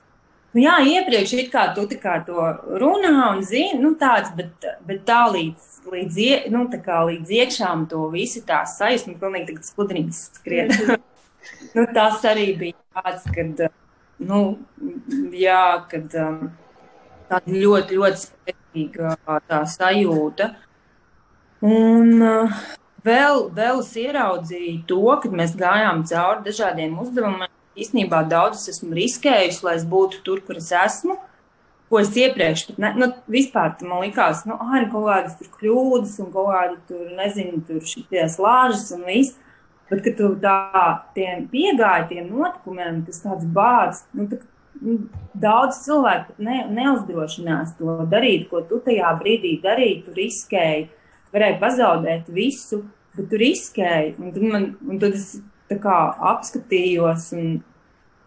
Nu, 0.53 0.63
jā, 0.65 0.77
iepriekš 0.93 1.35
it 1.39 1.51
kā 1.53 1.67
tu 1.77 1.87
kā 2.03 2.19
to 2.27 2.45
runā 2.83 3.31
un 3.31 3.43
zini, 3.45 3.81
nu 3.81 3.95
tāds, 4.01 4.33
bet, 4.37 4.65
bet 4.89 5.03
tā 5.09 5.27
līdz, 5.33 5.67
līdz, 5.93 6.21
ie, 6.25 6.39
nu, 6.53 6.65
tā 6.73 6.81
kā 6.85 7.03
līdz 7.09 7.35
iekšām 7.41 7.85
to 7.91 8.07
visu 8.13 8.41
tā 8.49 8.63
sajūta, 8.69 9.13
nu, 9.13 9.19
pilnīgi 9.21 9.53
tagad 9.53 9.69
skudrīgs 9.69 10.23
skriet. 10.41 10.73
nu, 11.77 11.85
tas 11.97 12.25
arī 12.29 12.49
bija 12.61 12.81
tāds, 12.97 13.29
kad, 13.33 13.69
nu, 14.21 14.41
jā, 15.33 15.63
kad. 15.93 16.17
Um, 16.29 16.49
tāda 17.29 17.61
ļoti, 17.63 17.99
ļoti 17.99 18.25
spēcīga 18.25 19.15
tā 19.49 19.63
sajūta. 19.69 20.51
Un 21.69 22.23
uh, 22.23 22.59
vēl, 23.07 23.49
vēl 23.55 23.81
es 23.83 23.95
ieraudzīju 23.99 24.83
to, 24.91 25.05
kad 25.23 25.35
mēs 25.41 25.57
gājām 25.59 26.05
cauri 26.09 26.45
dažādiem 26.49 26.99
uzdevumiem. 27.03 27.55
Īsnībā 27.79 28.25
daudz 28.27 28.65
esmu 28.73 28.97
riskējusi, 28.99 29.63
lai 29.63 29.77
es 29.79 29.85
būtu 29.87 30.25
tur, 30.27 30.41
kur 30.47 30.59
es 30.59 30.73
esmu. 30.75 31.15
Ko 31.89 32.01
es 32.03 32.11
iepriekš 32.19 32.75
ne, 32.77 32.91
nu, 33.01 33.07
vispār 33.33 33.79
man 33.87 34.03
likās, 34.03 34.43
nu, 34.49 34.59
ah, 34.61 34.75
nu, 34.83 34.89
kaut 34.93 35.07
kādas 35.07 35.37
tur 35.39 35.49
kļūdas 35.57 36.19
un 36.25 36.33
kaut 36.35 36.51
kāda 36.51 36.75
tur, 36.91 37.07
nezinu, 37.17 37.63
tur 37.69 37.87
šities 37.87 38.37
lāžas 38.43 38.91
un 38.97 39.07
viss. 39.09 39.39
Bet, 39.89 40.03
kad 40.05 40.19
tu 40.19 40.35
tā 40.43 40.59
tiem 41.17 41.47
piegāji 41.49 42.11
tiem 42.11 42.27
notikumiem, 42.29 43.01
tas 43.07 43.23
tāds 43.23 43.47
bāds, 43.57 44.03
nu, 44.13 44.27
tā, 44.29 44.43
daudz 45.39 45.83
cilvēku 45.85 46.37
ne, 46.45 46.63
neuzdrošinās 46.75 47.75
to 47.79 47.99
darīt, 48.11 48.49
ko 48.51 48.63
tu 48.69 48.81
tajā 48.85 49.11
brīdī 49.21 49.57
darīji. 49.63 50.03
Tu 50.07 50.17
riskēji, 50.19 50.89
varēji 51.35 51.59
pazaudēt 51.63 52.31
visu, 52.35 52.83
bet 53.17 53.31
tu 53.31 53.41
riskēji. 53.41 54.15
Un 54.19 54.35
tad, 54.35 54.49
man, 54.55 54.69
un 54.89 55.03
tad 55.03 55.19
es 55.19 55.31
kā, 55.69 55.99
apskatījos 56.33 57.31
un 57.37 57.59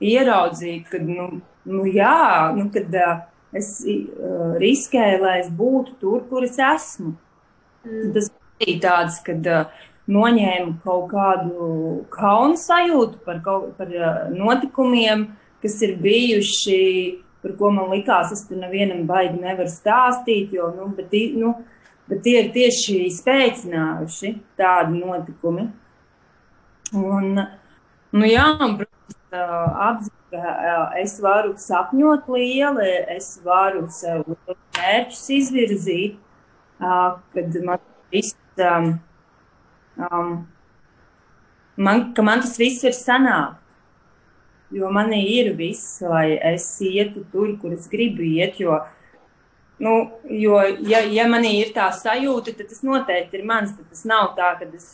ieraudzīju, 0.02 0.86
ka, 0.90 1.02
nu, 1.06 1.30
nu 1.70 1.86
jā, 1.90 2.52
nu, 2.58 2.68
kad 2.74 2.98
uh, 2.98 3.24
es 3.58 3.78
uh, 3.86 4.58
riskēju, 4.62 5.22
lai 5.26 5.38
es 5.44 5.52
būtu 5.54 5.98
tur, 6.02 6.26
kur 6.30 6.48
es 6.48 6.60
esmu. 6.62 7.16
Mm. 7.86 8.12
Tas 8.18 8.30
bija 8.62 8.82
tāds, 8.86 9.22
kad 9.26 9.48
uh, 9.50 9.86
noņēmu 10.12 10.80
kaut 10.84 11.12
kādu 11.12 11.68
kaunu 12.14 12.58
sajūtu 12.60 13.22
par, 13.26 13.42
kaut, 13.46 13.72
par 13.78 13.92
notikumiem, 14.34 15.30
kas 15.62 15.78
ir 15.86 15.98
bijuši, 16.02 16.80
par 17.42 17.56
ko 17.58 17.72
man 17.74 17.92
likās, 17.94 18.32
es 18.34 18.46
tur 18.48 18.60
nevienam 18.62 19.06
baigi 19.10 19.40
nevaru 19.42 19.70
stāstīt, 19.72 20.54
jo, 20.56 20.70
nu, 20.76 20.90
bet, 20.98 21.14
nu, 21.38 21.56
bet 22.10 22.24
tie 22.26 22.38
ir 22.44 22.50
tieši 22.56 22.98
spēcinājuši 23.18 24.34
tādi 24.60 25.02
notikumi. 25.02 25.68
Un, 26.98 27.38
nu 28.12 28.30
jā, 28.30 28.48
un, 28.66 28.76
protams, 28.82 30.10
ka 30.32 30.56
es 31.02 31.18
varu 31.24 31.56
sapņot 31.60 32.28
lieli, 32.32 32.90
es 33.16 33.34
varu 33.46 33.86
sev 33.92 34.26
mērķus 34.78 35.24
izvirzīt, 35.38 36.20
kad 36.82 37.58
man 37.66 37.82
viss, 38.12 38.36
um, 38.60 38.92
um, 40.10 40.36
man, 41.78 42.06
ka 42.16 42.26
man 42.26 42.44
tas 42.44 42.58
viss 42.60 42.86
ir 42.88 42.96
sanāk. 42.98 43.61
Jo 44.72 44.90
man 44.92 45.12
ir 45.14 45.52
viss, 45.58 46.00
lai 46.02 46.38
es 46.54 46.66
ietu 46.80 47.26
tur, 47.32 47.58
kur 47.60 47.74
es 47.76 47.90
gribu 47.92 48.24
iet. 48.24 48.60
Jo, 48.62 48.78
nu, 49.84 49.96
jo 50.32 50.62
ja, 50.88 51.02
ja 51.12 51.26
man 51.28 51.44
ir 51.48 51.74
tā 51.76 51.90
sajūta, 51.92 52.54
tad 52.56 52.70
tas 52.72 52.84
noteikti 52.88 53.42
ir 53.42 53.48
mans. 53.50 53.74
Tas 53.90 54.06
nav 54.08 54.32
tā, 54.38 54.54
ka 54.62 54.70
es 54.78 54.88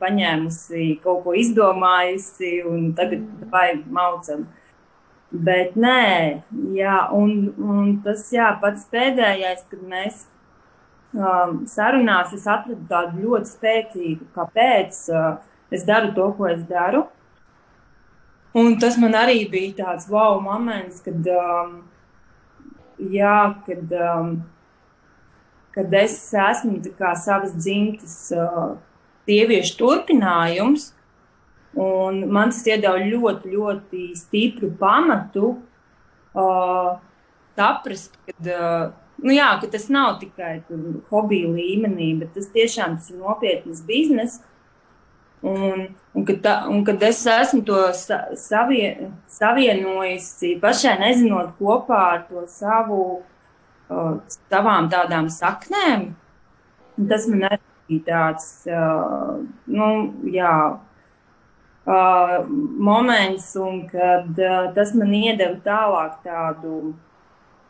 paņēmusi 0.00 0.94
kaut 1.04 1.26
ko 1.26 1.36
izdomājusi 1.36 2.54
un 2.68 2.88
tagad 2.96 3.26
vai 3.52 3.68
maucam. 3.84 4.46
Bet 5.28 5.76
nē, 5.76 6.40
jā, 6.72 6.96
un, 7.12 7.52
un 7.60 7.98
tas 8.04 8.24
jā, 8.32 8.48
pats 8.62 8.86
pēdējais, 8.88 9.66
kad 9.68 9.82
mēs 9.84 10.22
um, 11.12 11.66
sarunās, 11.68 12.32
es 12.32 12.46
atradu 12.48 12.80
tādu 12.88 13.26
ļoti 13.26 13.52
spēcīgu, 13.52 14.30
kāpēc 14.32 15.02
uh, 15.12 15.36
es 15.68 15.84
daru 15.84 16.14
to, 16.16 16.30
ko 16.38 16.48
es 16.48 16.64
daru. 16.68 17.04
Un 18.58 18.78
tas 18.80 18.96
man 18.98 19.14
arī 19.18 19.42
bija 19.50 19.74
tāds 19.82 20.08
wow 20.10 20.38
moments, 20.42 21.02
kad, 21.04 21.26
um, 21.30 21.74
jā, 22.98 23.38
kad, 23.66 23.92
um, 23.92 24.30
kad 25.74 25.94
es 26.00 26.16
esmu 26.32 26.80
savas 27.22 27.52
dzimtas 27.54 28.16
uh, 28.34 28.70
sieviešu 29.28 29.76
turpinājums. 29.80 30.92
Un 31.78 32.24
man 32.32 32.50
tas 32.50 32.64
iedeva 32.66 32.98
ļoti, 33.04 33.52
ļoti 33.52 34.04
stipru 34.18 34.72
pamatu 34.80 35.52
uh, 35.52 36.96
saprast, 37.58 38.16
kad, 38.26 38.48
uh, 38.54 38.88
nu 39.22 39.36
jā, 39.36 39.50
ka 39.60 39.68
tas 39.70 39.86
nav 39.92 40.16
tikai 40.22 40.62
hobija 41.12 41.52
līmenī, 41.52 42.14
bet 42.22 42.32
tas 42.34 42.48
tiešām 42.54 42.96
tas 42.98 43.12
ir 43.12 43.20
nopietnas 43.20 43.84
biznesa. 43.86 44.42
Un, 45.46 45.84
un, 46.14 46.24
kad 46.26 46.40
tā, 46.42 46.52
un 46.66 46.82
kad 46.86 47.02
es 47.06 47.20
esmu 47.30 47.62
to 47.66 47.78
savie, 47.94 48.88
savienojusi 49.30 50.56
pašai, 50.62 50.96
nezinot 50.98 51.52
kopā 51.60 52.00
ar 52.16 52.24
to 52.26 52.42
savu, 52.50 53.02
uh, 53.86 54.16
savām 54.50 54.90
tādām 54.90 55.28
saknēm, 55.30 56.08
tas 56.98 57.28
man 57.30 57.46
arī 57.52 58.00
tāds, 58.06 58.48
uh, 58.66 59.38
nu, 59.70 59.90
jā, 60.26 60.54
uh, 61.86 62.38
moments, 62.90 63.52
un 63.62 63.84
kad 63.90 64.42
uh, 64.42 64.72
tas 64.74 64.90
man 64.98 65.14
iedeva 65.14 65.54
tālāk 65.62 66.18
tādu 66.26 66.96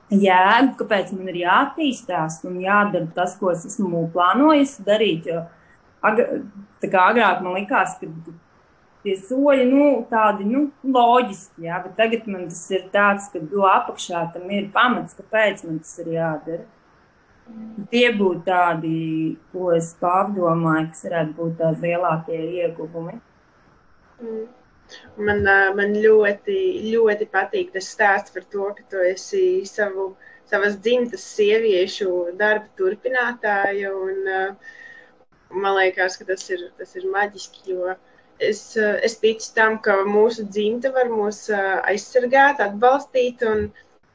jēgu, 0.08 0.72
kāpēc 0.80 1.12
man 1.16 1.28
ir 1.34 1.42
jāattīstās 1.44 2.40
un 2.48 2.58
jādara 2.64 3.12
tas, 3.14 3.36
ko 3.36 3.52
es 3.52 3.66
esmu 3.68 4.06
plānojis 4.14 4.78
darīt. 4.86 5.28
Jo, 5.28 5.44
tā 5.44 5.57
kā 6.02 7.04
agrāk 7.10 7.42
man 7.44 7.56
likās, 7.58 7.96
ka 8.00 8.08
tie 9.04 9.14
soļi, 9.20 9.66
nu, 9.68 9.84
tādi, 10.10 10.46
nu, 10.48 10.64
loģiski, 10.84 11.66
jā, 11.68 11.78
bet 11.84 11.94
tagad 11.98 12.26
man 12.30 12.48
tas 12.50 12.64
ir 12.74 12.88
tāds, 12.94 13.30
ka 13.32 13.42
do 13.52 13.64
apakšā 13.68 14.26
tam 14.34 14.50
ir 14.54 14.68
pamats, 14.74 15.16
kāpēc 15.18 15.64
man 15.68 15.80
tas 15.84 15.94
ir 16.02 16.12
jādara. 16.18 16.66
Tie 17.88 18.04
būtu 18.12 18.42
tādi, 18.44 18.96
ko 19.54 19.70
es 19.72 19.94
pārdomāju, 20.02 20.90
kas 20.90 21.06
varētu 21.06 21.36
būt 21.38 21.54
tādi 21.62 21.86
lielākie 21.86 22.40
ieguvumi. 22.62 23.14
Mm. 24.20 24.46
Man, 25.20 25.40
man 25.76 25.94
ļoti, 26.00 26.58
ļoti 26.92 27.28
patīk 27.32 27.72
tas 27.74 27.88
stāsts 27.94 28.34
par 28.34 28.44
to, 28.52 28.68
ka 28.76 28.84
tu 28.92 29.00
esi 29.04 29.42
savu, 29.68 30.10
savas 30.48 30.76
dzimtas 30.84 31.24
sieviešu 31.36 32.12
darba 32.40 32.68
turpinātāja. 32.80 33.92
Un, 33.92 34.28
man 35.50 35.76
liekas, 35.78 36.18
ka 36.18 36.28
tas 36.28 36.48
ir, 36.50 36.68
tas 36.78 36.94
ir 36.96 37.08
maģiski, 37.12 37.76
es, 38.38 38.62
es 38.76 39.18
ticu 39.22 39.52
tam, 39.54 39.78
ka 39.84 40.00
mūsu 40.08 40.46
dzimta 40.48 40.92
var 40.94 41.10
mūs 41.12 41.46
aizsargāt, 41.54 42.60
atbalstīt. 42.64 43.42
Un, 43.48 43.68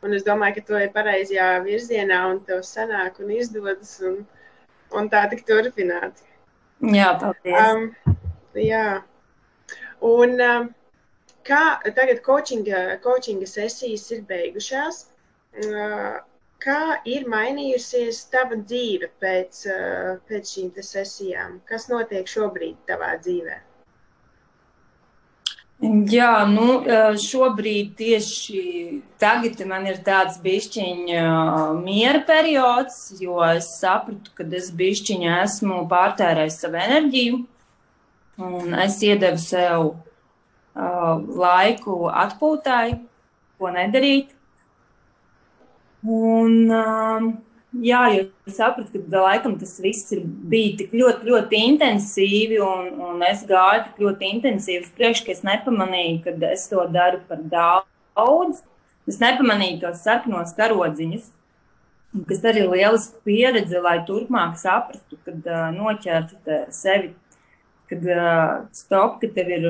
un 0.03 0.13
es 0.17 0.25
domāju, 0.27 0.59
ka 0.59 0.67
tu 0.67 0.79
ej 0.79 0.91
pareizajā 0.95 1.49
virzienā 1.65 2.21
un 2.31 2.39
tev 2.47 2.63
sanāk 2.67 3.19
un 3.23 3.33
izdodas. 3.35 3.97
Un, 4.03 4.23
un 4.97 5.09
tā 5.09 5.23
tik 5.31 5.43
turpināt. 5.47 6.21
Jā, 6.83 7.13
paldies. 7.19 7.73
Um, 7.73 8.17
jā. 8.59 9.01
Un 10.03 10.35
um, 10.43 10.69
kā 11.47 11.63
tagad 11.95 12.21
coachinga, 12.25 12.83
coachinga 13.03 13.47
sesijas 13.49 14.09
ir 14.15 14.23
beigušās, 14.29 15.05
uh, 15.63 16.19
kā 16.63 17.01
ir 17.09 17.27
mainījusies 17.29 18.23
tava 18.33 18.57
dzīve 18.61 19.11
pēc, 19.21 19.65
uh, 19.67 20.15
pēc 20.29 20.55
šīm 20.55 20.73
sesijām? 20.79 21.59
Kas 21.69 21.89
notiek 21.91 22.27
šobrīd 22.29 22.81
tavā 22.89 23.13
dzīvē? 23.21 23.59
Jā, 26.13 26.33
nu, 26.47 26.79
uh, 26.79 27.15
šobrīd 27.19 27.95
tieši 27.99 28.61
tagad 29.19 29.59
man 29.67 29.89
ir 29.91 29.99
tāds 30.05 30.37
bišķiņa 30.43 31.23
miera 31.83 32.21
periods, 32.27 33.09
jo 33.19 33.41
es 33.49 33.73
sapratu, 33.81 34.31
ka 34.37 34.47
es 34.55 34.69
bišķiņa 34.71 35.41
esmu 35.43 35.81
pārtērējis 35.91 36.61
savu 36.63 36.79
enerģiju 36.85 37.41
Un 38.37 38.73
es 38.81 38.95
iedevu 39.05 39.37
sev 39.37 39.91
laiku 41.37 42.07
atpūtai, 42.09 42.95
ko 43.61 43.69
nedarīt. 43.75 44.31
Un, 46.03 46.55
uh, 46.67 47.27
jā, 47.79 48.01
jo 48.15 48.25
es 48.49 48.57
sapratu, 48.59 48.99
ka 48.99 49.23
laikam 49.23 49.55
tas 49.59 49.77
viss 49.83 50.11
ir, 50.15 50.23
bija 50.23 50.77
tik 50.81 50.95
ļoti, 50.99 51.29
ļoti 51.29 51.61
intensīvi, 51.69 52.59
un, 52.63 52.89
un 53.07 53.23
es 53.27 53.45
gāju 53.47 53.85
tik 53.87 54.03
ļoti 54.03 54.31
intensīvi 54.37 54.83
uz 54.83 54.91
priekšu, 54.97 55.27
ka 55.27 55.35
es 55.35 55.45
nepamanīju, 55.47 56.19
ka 56.25 56.35
es 56.51 56.67
to 56.71 56.83
daru 56.91 57.23
par 57.29 57.41
daudz. 57.53 58.61
Es 59.07 59.17
nepamanīju 59.19 59.81
tos 59.81 60.03
sarkanos 60.03 60.53
karodziņus, 60.55 61.25
kas 62.29 62.45
arī 62.47 62.63
ir 62.63 62.71
lieliska 62.71 63.19
pieredze, 63.27 63.81
lai 63.83 63.97
turpmāk 64.07 64.55
saprastu, 64.59 65.19
kad 65.25 65.43
uh, 65.47 65.67
noķertu 65.75 66.61
sevi 66.71 67.11
kad 67.93 68.03
uh, 68.05 68.67
stop, 68.71 69.19
ka 69.21 69.29
tev 69.35 69.49
ir 69.53 69.67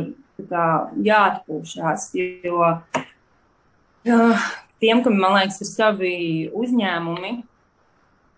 kā, 0.49 0.65
jāatpūšās. 1.03 2.09
Jo 2.43 2.59
uh, 2.63 4.45
tiem, 4.83 5.01
kam 5.03 5.17
man 5.19 5.37
liekas, 5.39 5.61
ir 5.63 5.69
savi 5.71 6.15
uzņēmumi, 6.51 7.33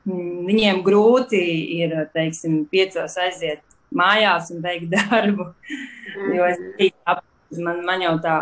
viņiem 0.05 0.81
grūti 0.85 1.41
ir, 1.81 1.95
teiksim, 2.13 2.63
piecos 2.69 3.17
aiziet 3.21 3.63
mājās 3.95 4.51
un 4.53 4.61
beigt 4.61 4.91
darbu. 4.93 5.49
Jo 6.35 6.49
es 6.51 6.59
man, 7.59 7.81
man 7.85 8.03
jau 8.03 8.15
tā 8.23 8.35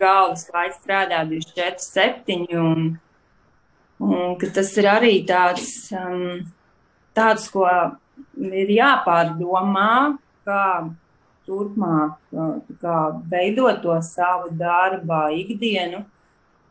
galvas 0.00 0.46
laiks 0.52 0.80
strādā 0.82 1.22
24, 1.28 1.80
7. 1.80 2.46
Un, 2.60 2.86
un 4.04 4.36
tas 4.54 4.72
ir 4.80 4.88
arī 4.90 5.14
tāds, 5.28 5.68
um, 5.96 6.40
tāds, 7.16 7.48
ko 7.52 7.66
ir 8.36 8.72
jāpārdomā, 8.76 9.90
kā 10.46 10.64
turpmāk 11.48 12.16
kā 12.80 12.96
veidot 13.30 13.82
to 13.82 13.96
savu 14.06 14.52
darba 14.56 15.28
ikdienu. 15.34 16.04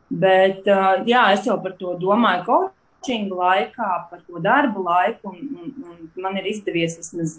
Bet 0.09 0.65
jā, 0.65 1.23
es 1.35 1.45
jau 1.45 1.59
par 1.61 1.75
to 1.77 1.93
domāju 2.01 2.45
coachinga 2.47 3.35
laikā, 3.41 3.89
par 4.09 4.21
to 4.25 4.41
darba 4.41 4.81
laiku, 4.81 5.29
un, 5.29 5.51
un, 5.61 5.73
un 5.85 6.23
man 6.23 6.37
ir 6.41 6.49
izdevies 6.49 6.97
vismaz 6.97 7.37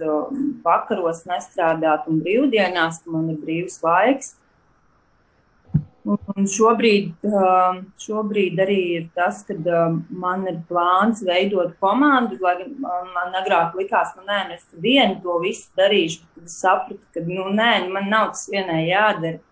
vakaros 0.65 1.25
nestrādāt 1.27 2.07
un 2.11 2.21
brīvdienās, 2.23 3.03
ka 3.03 3.17
man 3.17 3.33
ir 3.35 3.41
brīvs 3.43 3.81
laiks. 3.83 4.37
Un 6.11 6.47
šobrīd, 6.49 7.27
šobrīd 8.01 8.61
arī 8.65 8.79
ir 8.97 9.03
tas, 9.15 9.43
ka 9.45 9.55
man 10.09 10.47
ir 10.49 10.63
plāns 10.71 11.21
veidot 11.27 11.75
komandu. 11.83 12.39
Lai 12.41 12.55
man 13.13 13.37
agrāk 13.37 13.77
likās, 13.77 14.15
ka 14.15 14.23
nu, 14.23 14.27
nē, 14.31 14.41
nu, 14.49 14.57
es 14.57 14.81
vienu 14.81 15.21
to 15.21 15.37
visu 15.43 15.69
darīšu. 15.77 16.25
Tad 16.39 16.49
es 16.49 16.57
sapratu, 16.63 17.05
ka 17.13 17.21
nu, 17.27 17.51
nē, 17.53 17.71
nu, 17.85 17.93
man 17.99 18.09
nav 18.09 18.33
tas 18.33 18.49
vienai 18.51 18.87
jādara. 18.89 19.43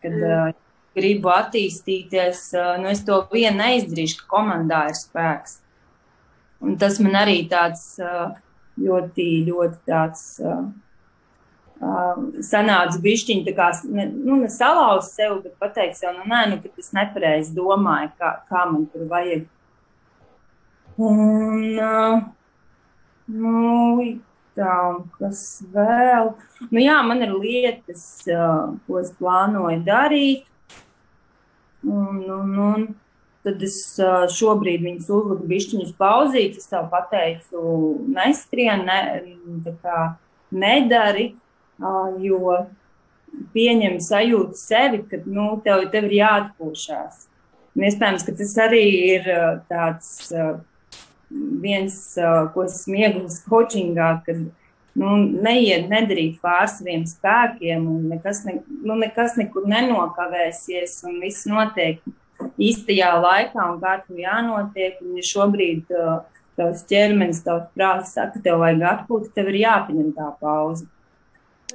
Kad 0.00 0.16
mm. 0.16 0.56
Gribu 0.96 1.32
attīstīties, 1.32 2.44
uh, 2.58 2.74
nu, 2.82 2.90
es 2.92 3.02
to 3.06 3.22
vienu 3.32 3.58
neizdarīšu, 3.62 4.22
ka 4.22 4.30
komandā 4.36 4.84
ir 4.90 4.98
spēks. 4.98 5.58
Un 6.60 6.76
tas 6.80 6.98
man 7.00 7.16
arī 7.22 7.42
tāds 7.50 7.94
uh, 8.02 8.32
ļoti, 8.80 9.28
ļoti 9.48 9.84
tāds. 9.88 10.24
Um, 10.44 10.70
sanāca 12.44 13.00
bišķiņi, 13.00 13.44
tā 13.46 13.54
kā, 13.56 13.70
nu, 13.88 14.36
ne 14.42 14.50
salauzt 14.52 15.14
sev, 15.16 15.38
bet 15.44 15.54
pateikt 15.62 15.96
sev, 15.96 16.12
nu, 16.18 16.26
nē, 16.28 16.42
nu, 16.50 16.58
tas 16.60 16.90
nepareizi 16.92 17.54
domāju, 17.56 18.10
kā, 18.20 18.34
kā 18.50 18.66
man 18.68 18.84
tur 18.92 19.06
vajag. 19.08 19.46
Un, 21.00 21.78
nu, 23.32 24.04
tā, 24.58 24.76
kas 25.16 25.42
vēl? 25.72 26.34
Nu, 26.68 26.82
jā, 26.82 26.98
man 27.06 27.24
ir 27.24 27.32
lietas, 27.32 28.04
ko 28.28 29.00
es 29.00 29.14
plānoju 29.16 29.80
darīt. 29.86 30.44
Un, 31.86 32.24
un, 32.28 32.56
un 32.60 32.88
tad 33.44 33.62
es 33.64 33.78
šobrīd 34.36 34.82
viņus 34.84 35.08
uzliku 35.16 35.48
bišķiņus 35.48 35.94
pauzīt, 36.00 36.58
es 36.60 36.68
tev 36.68 36.90
pateicu, 36.92 37.62
neskrien, 38.12 38.84
ne, 38.88 39.70
kā 39.80 40.02
nedari 40.52 41.30
jo 42.20 42.58
pieņem 43.54 43.98
sajūtu 44.02 44.58
sevi, 44.58 45.02
ka 45.08 45.22
nu, 45.24 45.54
tev, 45.64 45.86
tev 45.92 46.08
ir 46.10 46.18
jāatpūšās. 46.20 47.26
Un 47.78 47.86
iespējams, 47.86 48.24
ka 48.26 48.34
tas 48.36 48.54
arī 48.66 48.84
ir 49.14 49.28
tāds 49.70 50.32
viens, 51.30 51.96
ko 52.54 52.64
es 52.66 52.80
smieglis 52.84 53.38
coachingā, 53.46 54.10
kad 54.26 54.42
nu, 54.98 55.16
neiet 55.44 55.88
nedarīt 55.90 56.40
pār 56.42 56.66
saviem 56.70 57.04
spēkiem, 57.08 57.86
un 57.86 58.08
nekas, 58.14 58.42
ne, 58.46 58.58
nu, 58.82 58.96
nekas 58.98 59.36
nekur 59.38 59.68
nenokavēsies, 59.70 60.96
un 61.08 61.20
viss 61.22 61.46
notiek 61.50 62.02
īstajā 62.60 63.12
laikā, 63.20 63.66
un 63.72 63.80
kā 63.82 63.96
tam 64.04 64.20
jānotiek. 64.20 65.00
Un, 65.04 65.16
ja 65.18 65.26
šobrīd 65.26 65.94
uh, 65.94 66.20
tavs 66.58 66.84
ķermenis, 66.90 67.42
tavs 67.46 67.70
prāts 67.76 68.14
saka, 68.16 68.42
tev 68.44 68.60
vajag 68.64 68.86
atpūta, 68.94 69.32
tev 69.36 69.50
ir 69.52 69.60
jāpieņem 69.62 70.12
tā 70.16 70.30
pauze. 70.40 70.88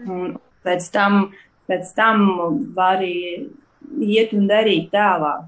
Un 0.05 0.35
pēc 0.65 0.89
tam, 0.93 1.29
pēc 1.69 1.91
tam 1.97 2.25
var 2.75 3.03
iet 3.05 4.33
un 4.35 4.49
darīt 4.49 4.91
tālāk. 4.93 5.45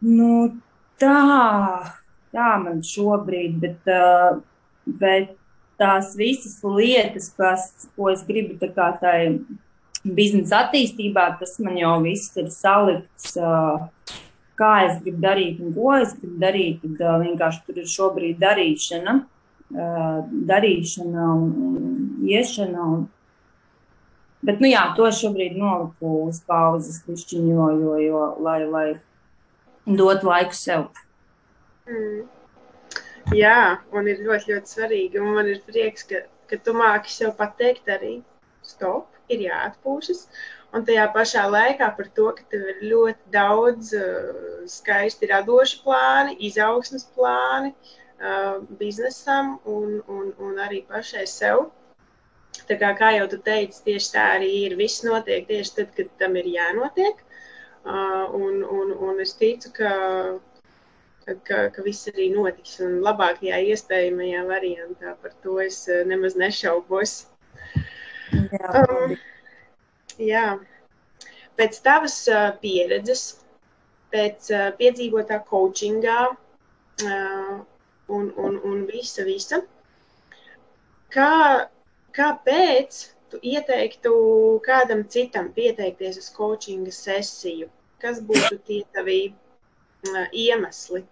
Nu, 0.00 0.30
tā, 1.00 1.18
tā 2.32 2.52
man 2.62 2.80
šobrīd, 2.86 3.58
bet, 3.60 3.90
uh, 3.92 4.38
bet 4.86 5.36
tās 5.80 6.14
visas 6.18 6.58
lietas, 6.64 7.30
kas, 7.36 7.70
ko 7.96 8.10
es 8.12 8.22
gribu 8.26 8.58
tā 8.60 8.68
kā 8.74 8.90
tai 9.00 9.18
biznesa 10.04 10.64
attīstībā, 10.64 11.26
tas 11.40 11.58
man 11.64 11.78
jau 11.80 11.94
viss 12.04 12.36
ir 12.40 12.48
salikts, 12.52 13.34
uh, 13.40 13.88
kā 14.60 14.72
es 14.86 14.98
gribu 15.02 15.22
darīt 15.24 15.60
un 15.64 15.74
ko 15.76 15.94
es 15.98 16.14
gribu 16.16 16.40
darīt. 16.40 16.82
Tad 16.84 17.04
uh, 17.04 17.18
vienkārši 17.24 17.64
tur 17.66 17.80
ir 17.82 17.90
šobrīd 17.90 18.40
darīšana. 18.42 19.20
Uh, 19.70 20.24
darīšana 20.50 21.28
un, 21.36 21.50
un 21.68 22.26
iešana. 22.26 22.88
Un... 22.96 23.06
Bet, 24.44 24.58
nu 24.62 24.70
jā, 24.72 24.82
to 24.96 25.06
šobrīd 25.14 25.56
noliku 25.60 26.24
uz 26.26 26.40
pauzes 26.48 27.02
pišķiņu, 27.06 27.70
jo, 27.78 27.94
jo, 28.02 28.24
lai, 28.42 28.58
lai 28.66 28.88
dot 29.86 30.24
laiku 30.26 30.56
sev. 30.56 30.88
Mm. 31.88 32.26
Jā, 33.30 33.78
un 33.94 34.08
ir 34.10 34.22
ļoti, 34.26 34.50
ļoti 34.50 34.72
svarīgi. 34.74 35.20
Un 35.22 35.36
man 35.36 35.48
ir 35.50 35.60
prieks, 35.62 36.02
ka, 36.08 36.24
ka 36.50 36.56
tu 36.66 36.74
māki 36.74 37.12
sev 37.14 37.36
pateikt 37.38 37.86
arī 37.94 38.16
stop, 38.66 39.06
ir 39.30 39.44
jāatpūšas. 39.44 40.24
Un 40.74 40.86
tajā 40.86 41.04
pašā 41.14 41.44
laikā 41.50 41.92
par 41.98 42.08
to, 42.16 42.26
ka 42.34 42.46
tev 42.50 42.66
ir 42.72 42.82
ļoti 42.90 43.32
daudz 43.34 43.92
uh, 43.98 44.66
skaisti 44.70 45.30
radoši 45.30 45.78
plāni, 45.84 46.36
izaugsmas 46.50 47.06
plāni, 47.14 47.70
uh, 48.18 48.58
biznesam 48.82 49.56
un, 49.76 50.00
un, 50.10 50.34
un 50.38 50.60
arī 50.66 50.82
pašai 50.90 51.26
sev. 51.30 51.68
Tā 52.66 52.78
kā, 52.82 52.92
kā 52.98 53.14
jau 53.14 53.30
tu 53.30 53.38
teici, 53.46 53.82
tieši 53.86 54.14
tā 54.14 54.26
arī 54.40 54.50
ir. 54.64 54.78
Viss 54.78 55.04
notiek 55.06 55.46
tieši 55.46 55.76
tad, 55.78 55.94
kad 55.94 56.10
tam 56.18 56.34
ir 56.38 56.50
jānotiek. 56.50 57.22
Uh, 57.86 58.26
un, 58.34 58.62
un, 58.66 58.94
un 59.06 59.22
es 59.22 59.38
ticu, 59.38 59.70
ka, 59.78 59.94
ka, 61.26 61.58
ka 61.74 61.84
viss 61.86 62.08
arī 62.12 62.30
notiks 62.34 62.78
un 62.84 62.98
labākajā 63.04 63.60
iespējamajā 63.72 64.44
variantā. 64.48 65.14
Par 65.22 65.34
to 65.44 65.58
es 65.64 65.82
nemaz 66.12 66.36
nešaubos. 66.40 67.16
Jā, 68.32 68.84
um, 68.84 69.16
jā. 70.32 70.46
Pēc 71.58 71.82
tavas 71.84 72.16
uh, 72.30 72.52
pieredzes, 72.62 73.24
pēc 74.14 74.52
uh, 74.54 74.70
piedzīvotā 74.78 75.42
coachingā 75.50 76.20
un, 77.00 78.24
un, 78.36 78.56
un 78.68 78.80
visa, 78.88 79.24
visa, 79.24 79.60
kā 81.12 81.30
Kāpēc 82.16 82.96
tu 83.30 83.38
ieteiktu 83.46 84.12
kādam 84.66 85.02
citam 85.14 85.50
pieteikties 85.54 86.16
uz 86.18 86.28
coachinga 86.38 86.94
sesiju? 86.94 87.68
Kas 88.02 88.18
būtu 88.30 88.58
tie 88.66 88.80
tavi 88.96 89.18
iemesli, 90.32 91.04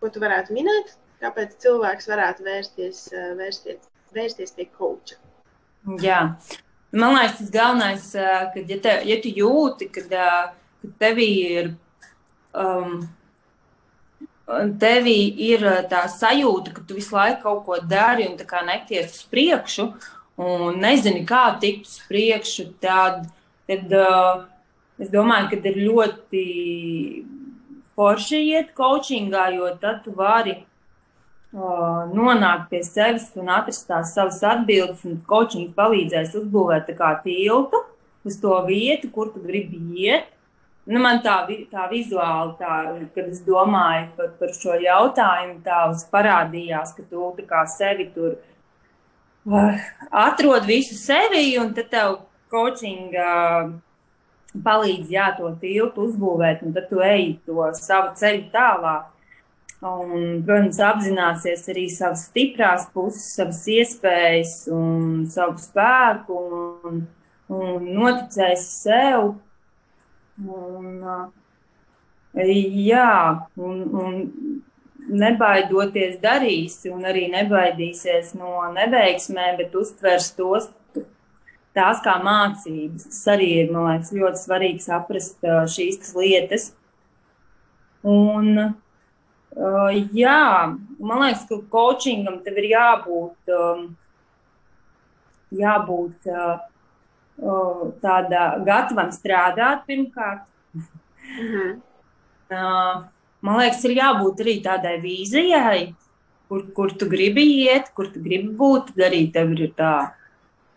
ko 0.00 0.12
tu 0.12 0.22
varētu 0.22 0.56
minēt? 0.56 0.94
Kāpēc 1.22 1.56
cilvēks 1.62 2.08
varētu 2.10 2.44
vērsties, 2.44 3.02
vērsties, 3.38 3.88
vērsties 4.16 4.52
pie 4.56 4.68
coacha? 4.76 5.16
Jā. 6.02 6.20
Man 6.96 7.16
liekas, 7.16 7.38
tas 7.40 7.52
galvenais, 7.52 8.10
ka, 8.12 8.62
ja, 8.62 8.78
te, 8.82 8.96
ja 9.08 9.16
tu 9.22 9.32
jūti, 9.32 9.88
ka, 9.92 10.04
ka 10.10 10.92
tevī 11.00 11.30
ir 11.56 11.70
um, 12.56 13.00
tevī 14.80 15.16
ir 15.48 15.64
tā 15.90 16.04
sajūta, 16.10 16.74
ka 16.76 16.84
tu 16.86 16.98
visu 16.98 17.16
laiku 17.16 17.42
kaut 17.42 17.64
ko 17.66 17.78
dari 17.82 18.28
un 18.28 18.36
neties 18.66 19.14
uz 19.14 19.24
priekšu, 19.30 19.88
un 20.38 20.78
nezini, 20.80 21.24
kā 21.26 21.58
tikt 21.60 21.86
uz 21.86 21.98
priekšu, 22.08 22.68
tad, 22.80 23.26
tad 23.66 23.92
uh, 23.92 24.46
es 24.98 25.10
domāju, 25.12 25.50
ka 25.52 25.58
ir 25.70 25.82
ļoti 25.88 26.44
forši 27.96 28.40
iet 28.52 28.72
coachingā, 28.76 29.48
jo 29.56 29.70
tad 29.80 30.02
tu 30.04 30.12
vari 30.16 30.56
uh, 30.60 32.04
nonākt 32.12 32.70
pie 32.72 32.82
sevis 32.84 33.30
un 33.40 33.50
atrast 33.52 33.86
tās 33.88 34.14
savas 34.16 34.42
atbildes, 34.44 35.04
coaching 35.28 35.72
palīdzēs 35.76 36.36
uzbūvēt 36.42 36.92
tiltu 37.24 37.82
uz 38.26 38.40
to 38.42 38.56
vietu, 38.66 39.10
kur 39.12 39.30
tu 39.32 39.42
gribi 39.44 39.80
iet. 40.06 40.32
Nu, 40.86 41.00
man 41.02 41.18
tā, 41.18 41.40
tā 41.70 41.88
vizuāli, 41.90 42.52
tā, 42.60 42.74
kad 43.14 43.24
es 43.26 43.40
domāju 43.42 44.04
par, 44.18 44.28
par 44.38 44.52
šo 44.54 44.76
jautājumu, 44.78 45.56
tā 45.64 45.80
parādījās, 46.12 46.92
ka 46.94 47.02
tu 47.10 47.24
sevi 47.72 48.06
tur 48.14 48.36
uh, 49.50 49.88
atrod 50.14 50.68
visu 50.68 50.94
sevi, 50.94 51.56
un 51.58 51.72
tad 51.74 51.90
tev 51.90 52.20
coaching 52.52 53.16
uh, 53.18 53.72
palīdz 54.64 55.12
jā, 55.12 55.30
to 55.38 55.50
tiltu 55.60 56.06
uzbūvēt, 56.08 56.64
un 56.66 56.74
tad 56.76 56.88
tu 56.90 57.02
ej 57.04 57.36
to 57.48 57.68
savu 57.78 58.14
ceļu 58.18 58.48
tālāk. 58.54 59.12
Un, 59.86 60.40
protams, 60.46 60.78
apzināsies 60.80 61.66
arī 61.68 61.84
savas 61.92 62.22
stiprās 62.30 62.86
puses, 62.94 63.26
savas 63.36 63.58
iespējas 63.68 64.54
un 64.72 65.26
savu 65.30 65.60
spēku, 65.60 66.38
un, 66.88 67.02
un 67.52 67.90
noticēs 67.98 68.64
sev 68.80 69.34
Un, 70.36 71.00
jā, 72.36 73.12
un, 73.56 73.76
un 73.96 74.16
nebaidoties 75.08 76.18
darīsi, 76.20 76.90
un 76.92 77.06
arī 77.08 77.30
nebaidīsies 77.32 78.34
no 78.36 78.66
neveiksmēm, 78.74 79.56
bet 79.62 79.78
uztvers 79.80 80.28
tos 80.36 80.68
tās 81.76 82.00
kā 82.04 82.16
mācības. 82.24 83.06
Tas 83.10 83.22
arī 83.36 83.50
ir 83.62 83.70
liekas, 83.74 84.12
ļoti 84.16 84.42
svarīgi 84.42 84.84
saprast 84.84 85.46
šīs 85.74 86.12
lietas. 86.16 86.70
Un, 88.06 88.52
jā, 90.16 90.40
man 90.98 91.24
liekas, 91.24 91.46
ka 91.48 91.60
coachingam 91.72 92.40
tev 92.44 92.60
ir 92.62 92.70
jābūt, 92.72 93.54
jābūt 95.62 96.30
tāda 98.04 98.44
gatavam 98.64 99.12
strādāt 99.12 99.84
pirmkārt. 99.88 100.46
-hmm. 101.26 101.80
Man 103.40 103.58
liekas, 103.60 103.84
ir 103.84 103.96
jābūt 103.98 104.42
arī 104.42 104.54
tādai 104.64 104.96
vīzijai, 105.02 105.94
kur, 106.48 106.62
kur 106.74 106.92
tu 106.98 107.08
gribi 107.10 107.44
iet, 107.66 107.92
kur 107.94 108.08
tu 108.12 108.22
gribi 108.22 108.54
būt. 108.58 108.94
Arī 109.06 109.26
tev 109.32 109.52
ir 109.54 109.72
tā, 109.76 110.12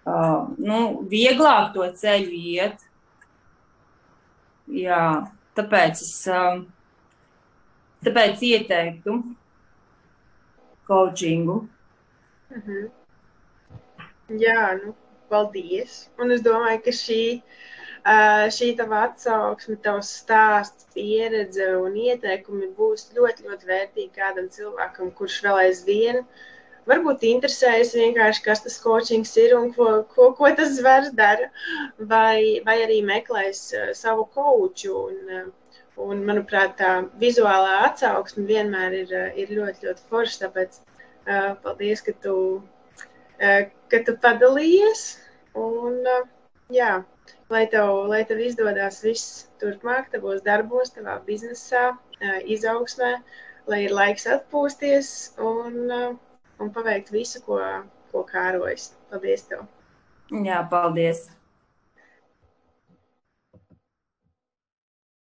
uh, 0.10 0.48
nu, 0.58 0.80
vieglāk 1.12 1.74
to 1.76 1.86
ceļu 2.02 2.42
iet. 2.54 2.86
Jā, 4.70 5.04
tāpēc 5.58 6.02
es 6.06 6.14
um, 6.30 6.64
tāpēc 8.06 8.42
ieteiktu 8.52 9.20
coachingu. 10.90 11.68
Mm 12.50 12.62
-hmm. 12.66 12.90
Jā, 14.30 14.78
nu, 14.84 14.94
paldies. 15.30 16.10
Un 16.22 16.32
es 16.32 16.42
domāju, 16.46 16.82
ka 16.86 16.94
šī, 16.94 17.22
šī 18.58 18.70
tava 18.78 19.02
atsauksme, 19.08 19.76
tavs 19.86 20.12
stāsts, 20.22 20.88
pieredze 20.94 21.68
un 21.78 21.98
ieteikumi 21.98 22.70
būs 22.78 23.10
ļoti, 23.18 23.48
ļoti 23.50 23.70
vērtīgi 23.72 24.12
kādam 24.16 24.50
cilvēkam, 24.50 25.12
kurš 25.12 25.42
vēl 25.46 25.62
aizvien 25.66 26.24
varbūt 26.88 27.26
interesējas 27.28 27.96
vienkārši, 27.98 28.44
kas 28.46 28.64
tas 28.66 28.80
coachings 28.84 29.36
ir 29.42 29.58
un 29.58 29.74
ko, 29.76 29.90
ko, 30.16 30.32
ko 30.38 30.52
tas 30.56 30.76
zvars 30.78 31.12
dara, 31.18 31.50
vai, 32.00 32.62
vai 32.66 32.80
arī 32.86 33.02
meklēs 33.06 33.64
savu 34.00 34.28
coachu. 34.36 34.96
Un, 35.12 35.54
un, 36.00 36.24
manuprāt, 36.24 36.78
tā 36.80 36.94
vizuālā 37.20 37.82
atsauksme 37.90 38.46
vienmēr 38.48 39.00
ir, 39.04 39.16
ir 39.36 39.56
ļoti, 39.58 39.90
ļoti 39.90 40.06
forša. 40.12 40.46
Tāpēc 40.46 40.80
uh, 40.80 41.56
paldies, 41.64 42.06
ka 42.06 42.16
tu 42.24 42.36
ka 43.40 44.04
tu 44.06 44.16
padalījies. 44.24 45.04
Un, 45.60 46.04
jā, 46.74 46.92
lai 47.54 47.66
tev, 47.74 47.92
lai 48.12 48.24
tev 48.30 48.42
izdodas 48.44 49.02
viss 49.04 49.46
turpmāk, 49.62 50.12
tavos 50.14 50.44
darbos, 50.46 50.94
tavā 50.96 51.18
biznesā, 51.28 51.90
izaugsmē, 52.46 53.14
lai 53.72 53.84
ir 53.86 53.96
laiks 53.96 54.28
atpūsties 54.30 55.12
un, 55.52 56.20
un 56.60 56.72
paveikt 56.76 57.12
visu, 57.16 57.42
ko, 57.46 57.60
ko 58.12 58.24
kārojas. 58.30 58.92
Paldies! 59.12 59.46
Tev. 59.50 59.66
Jā, 60.46 60.62
paldies! 60.72 61.28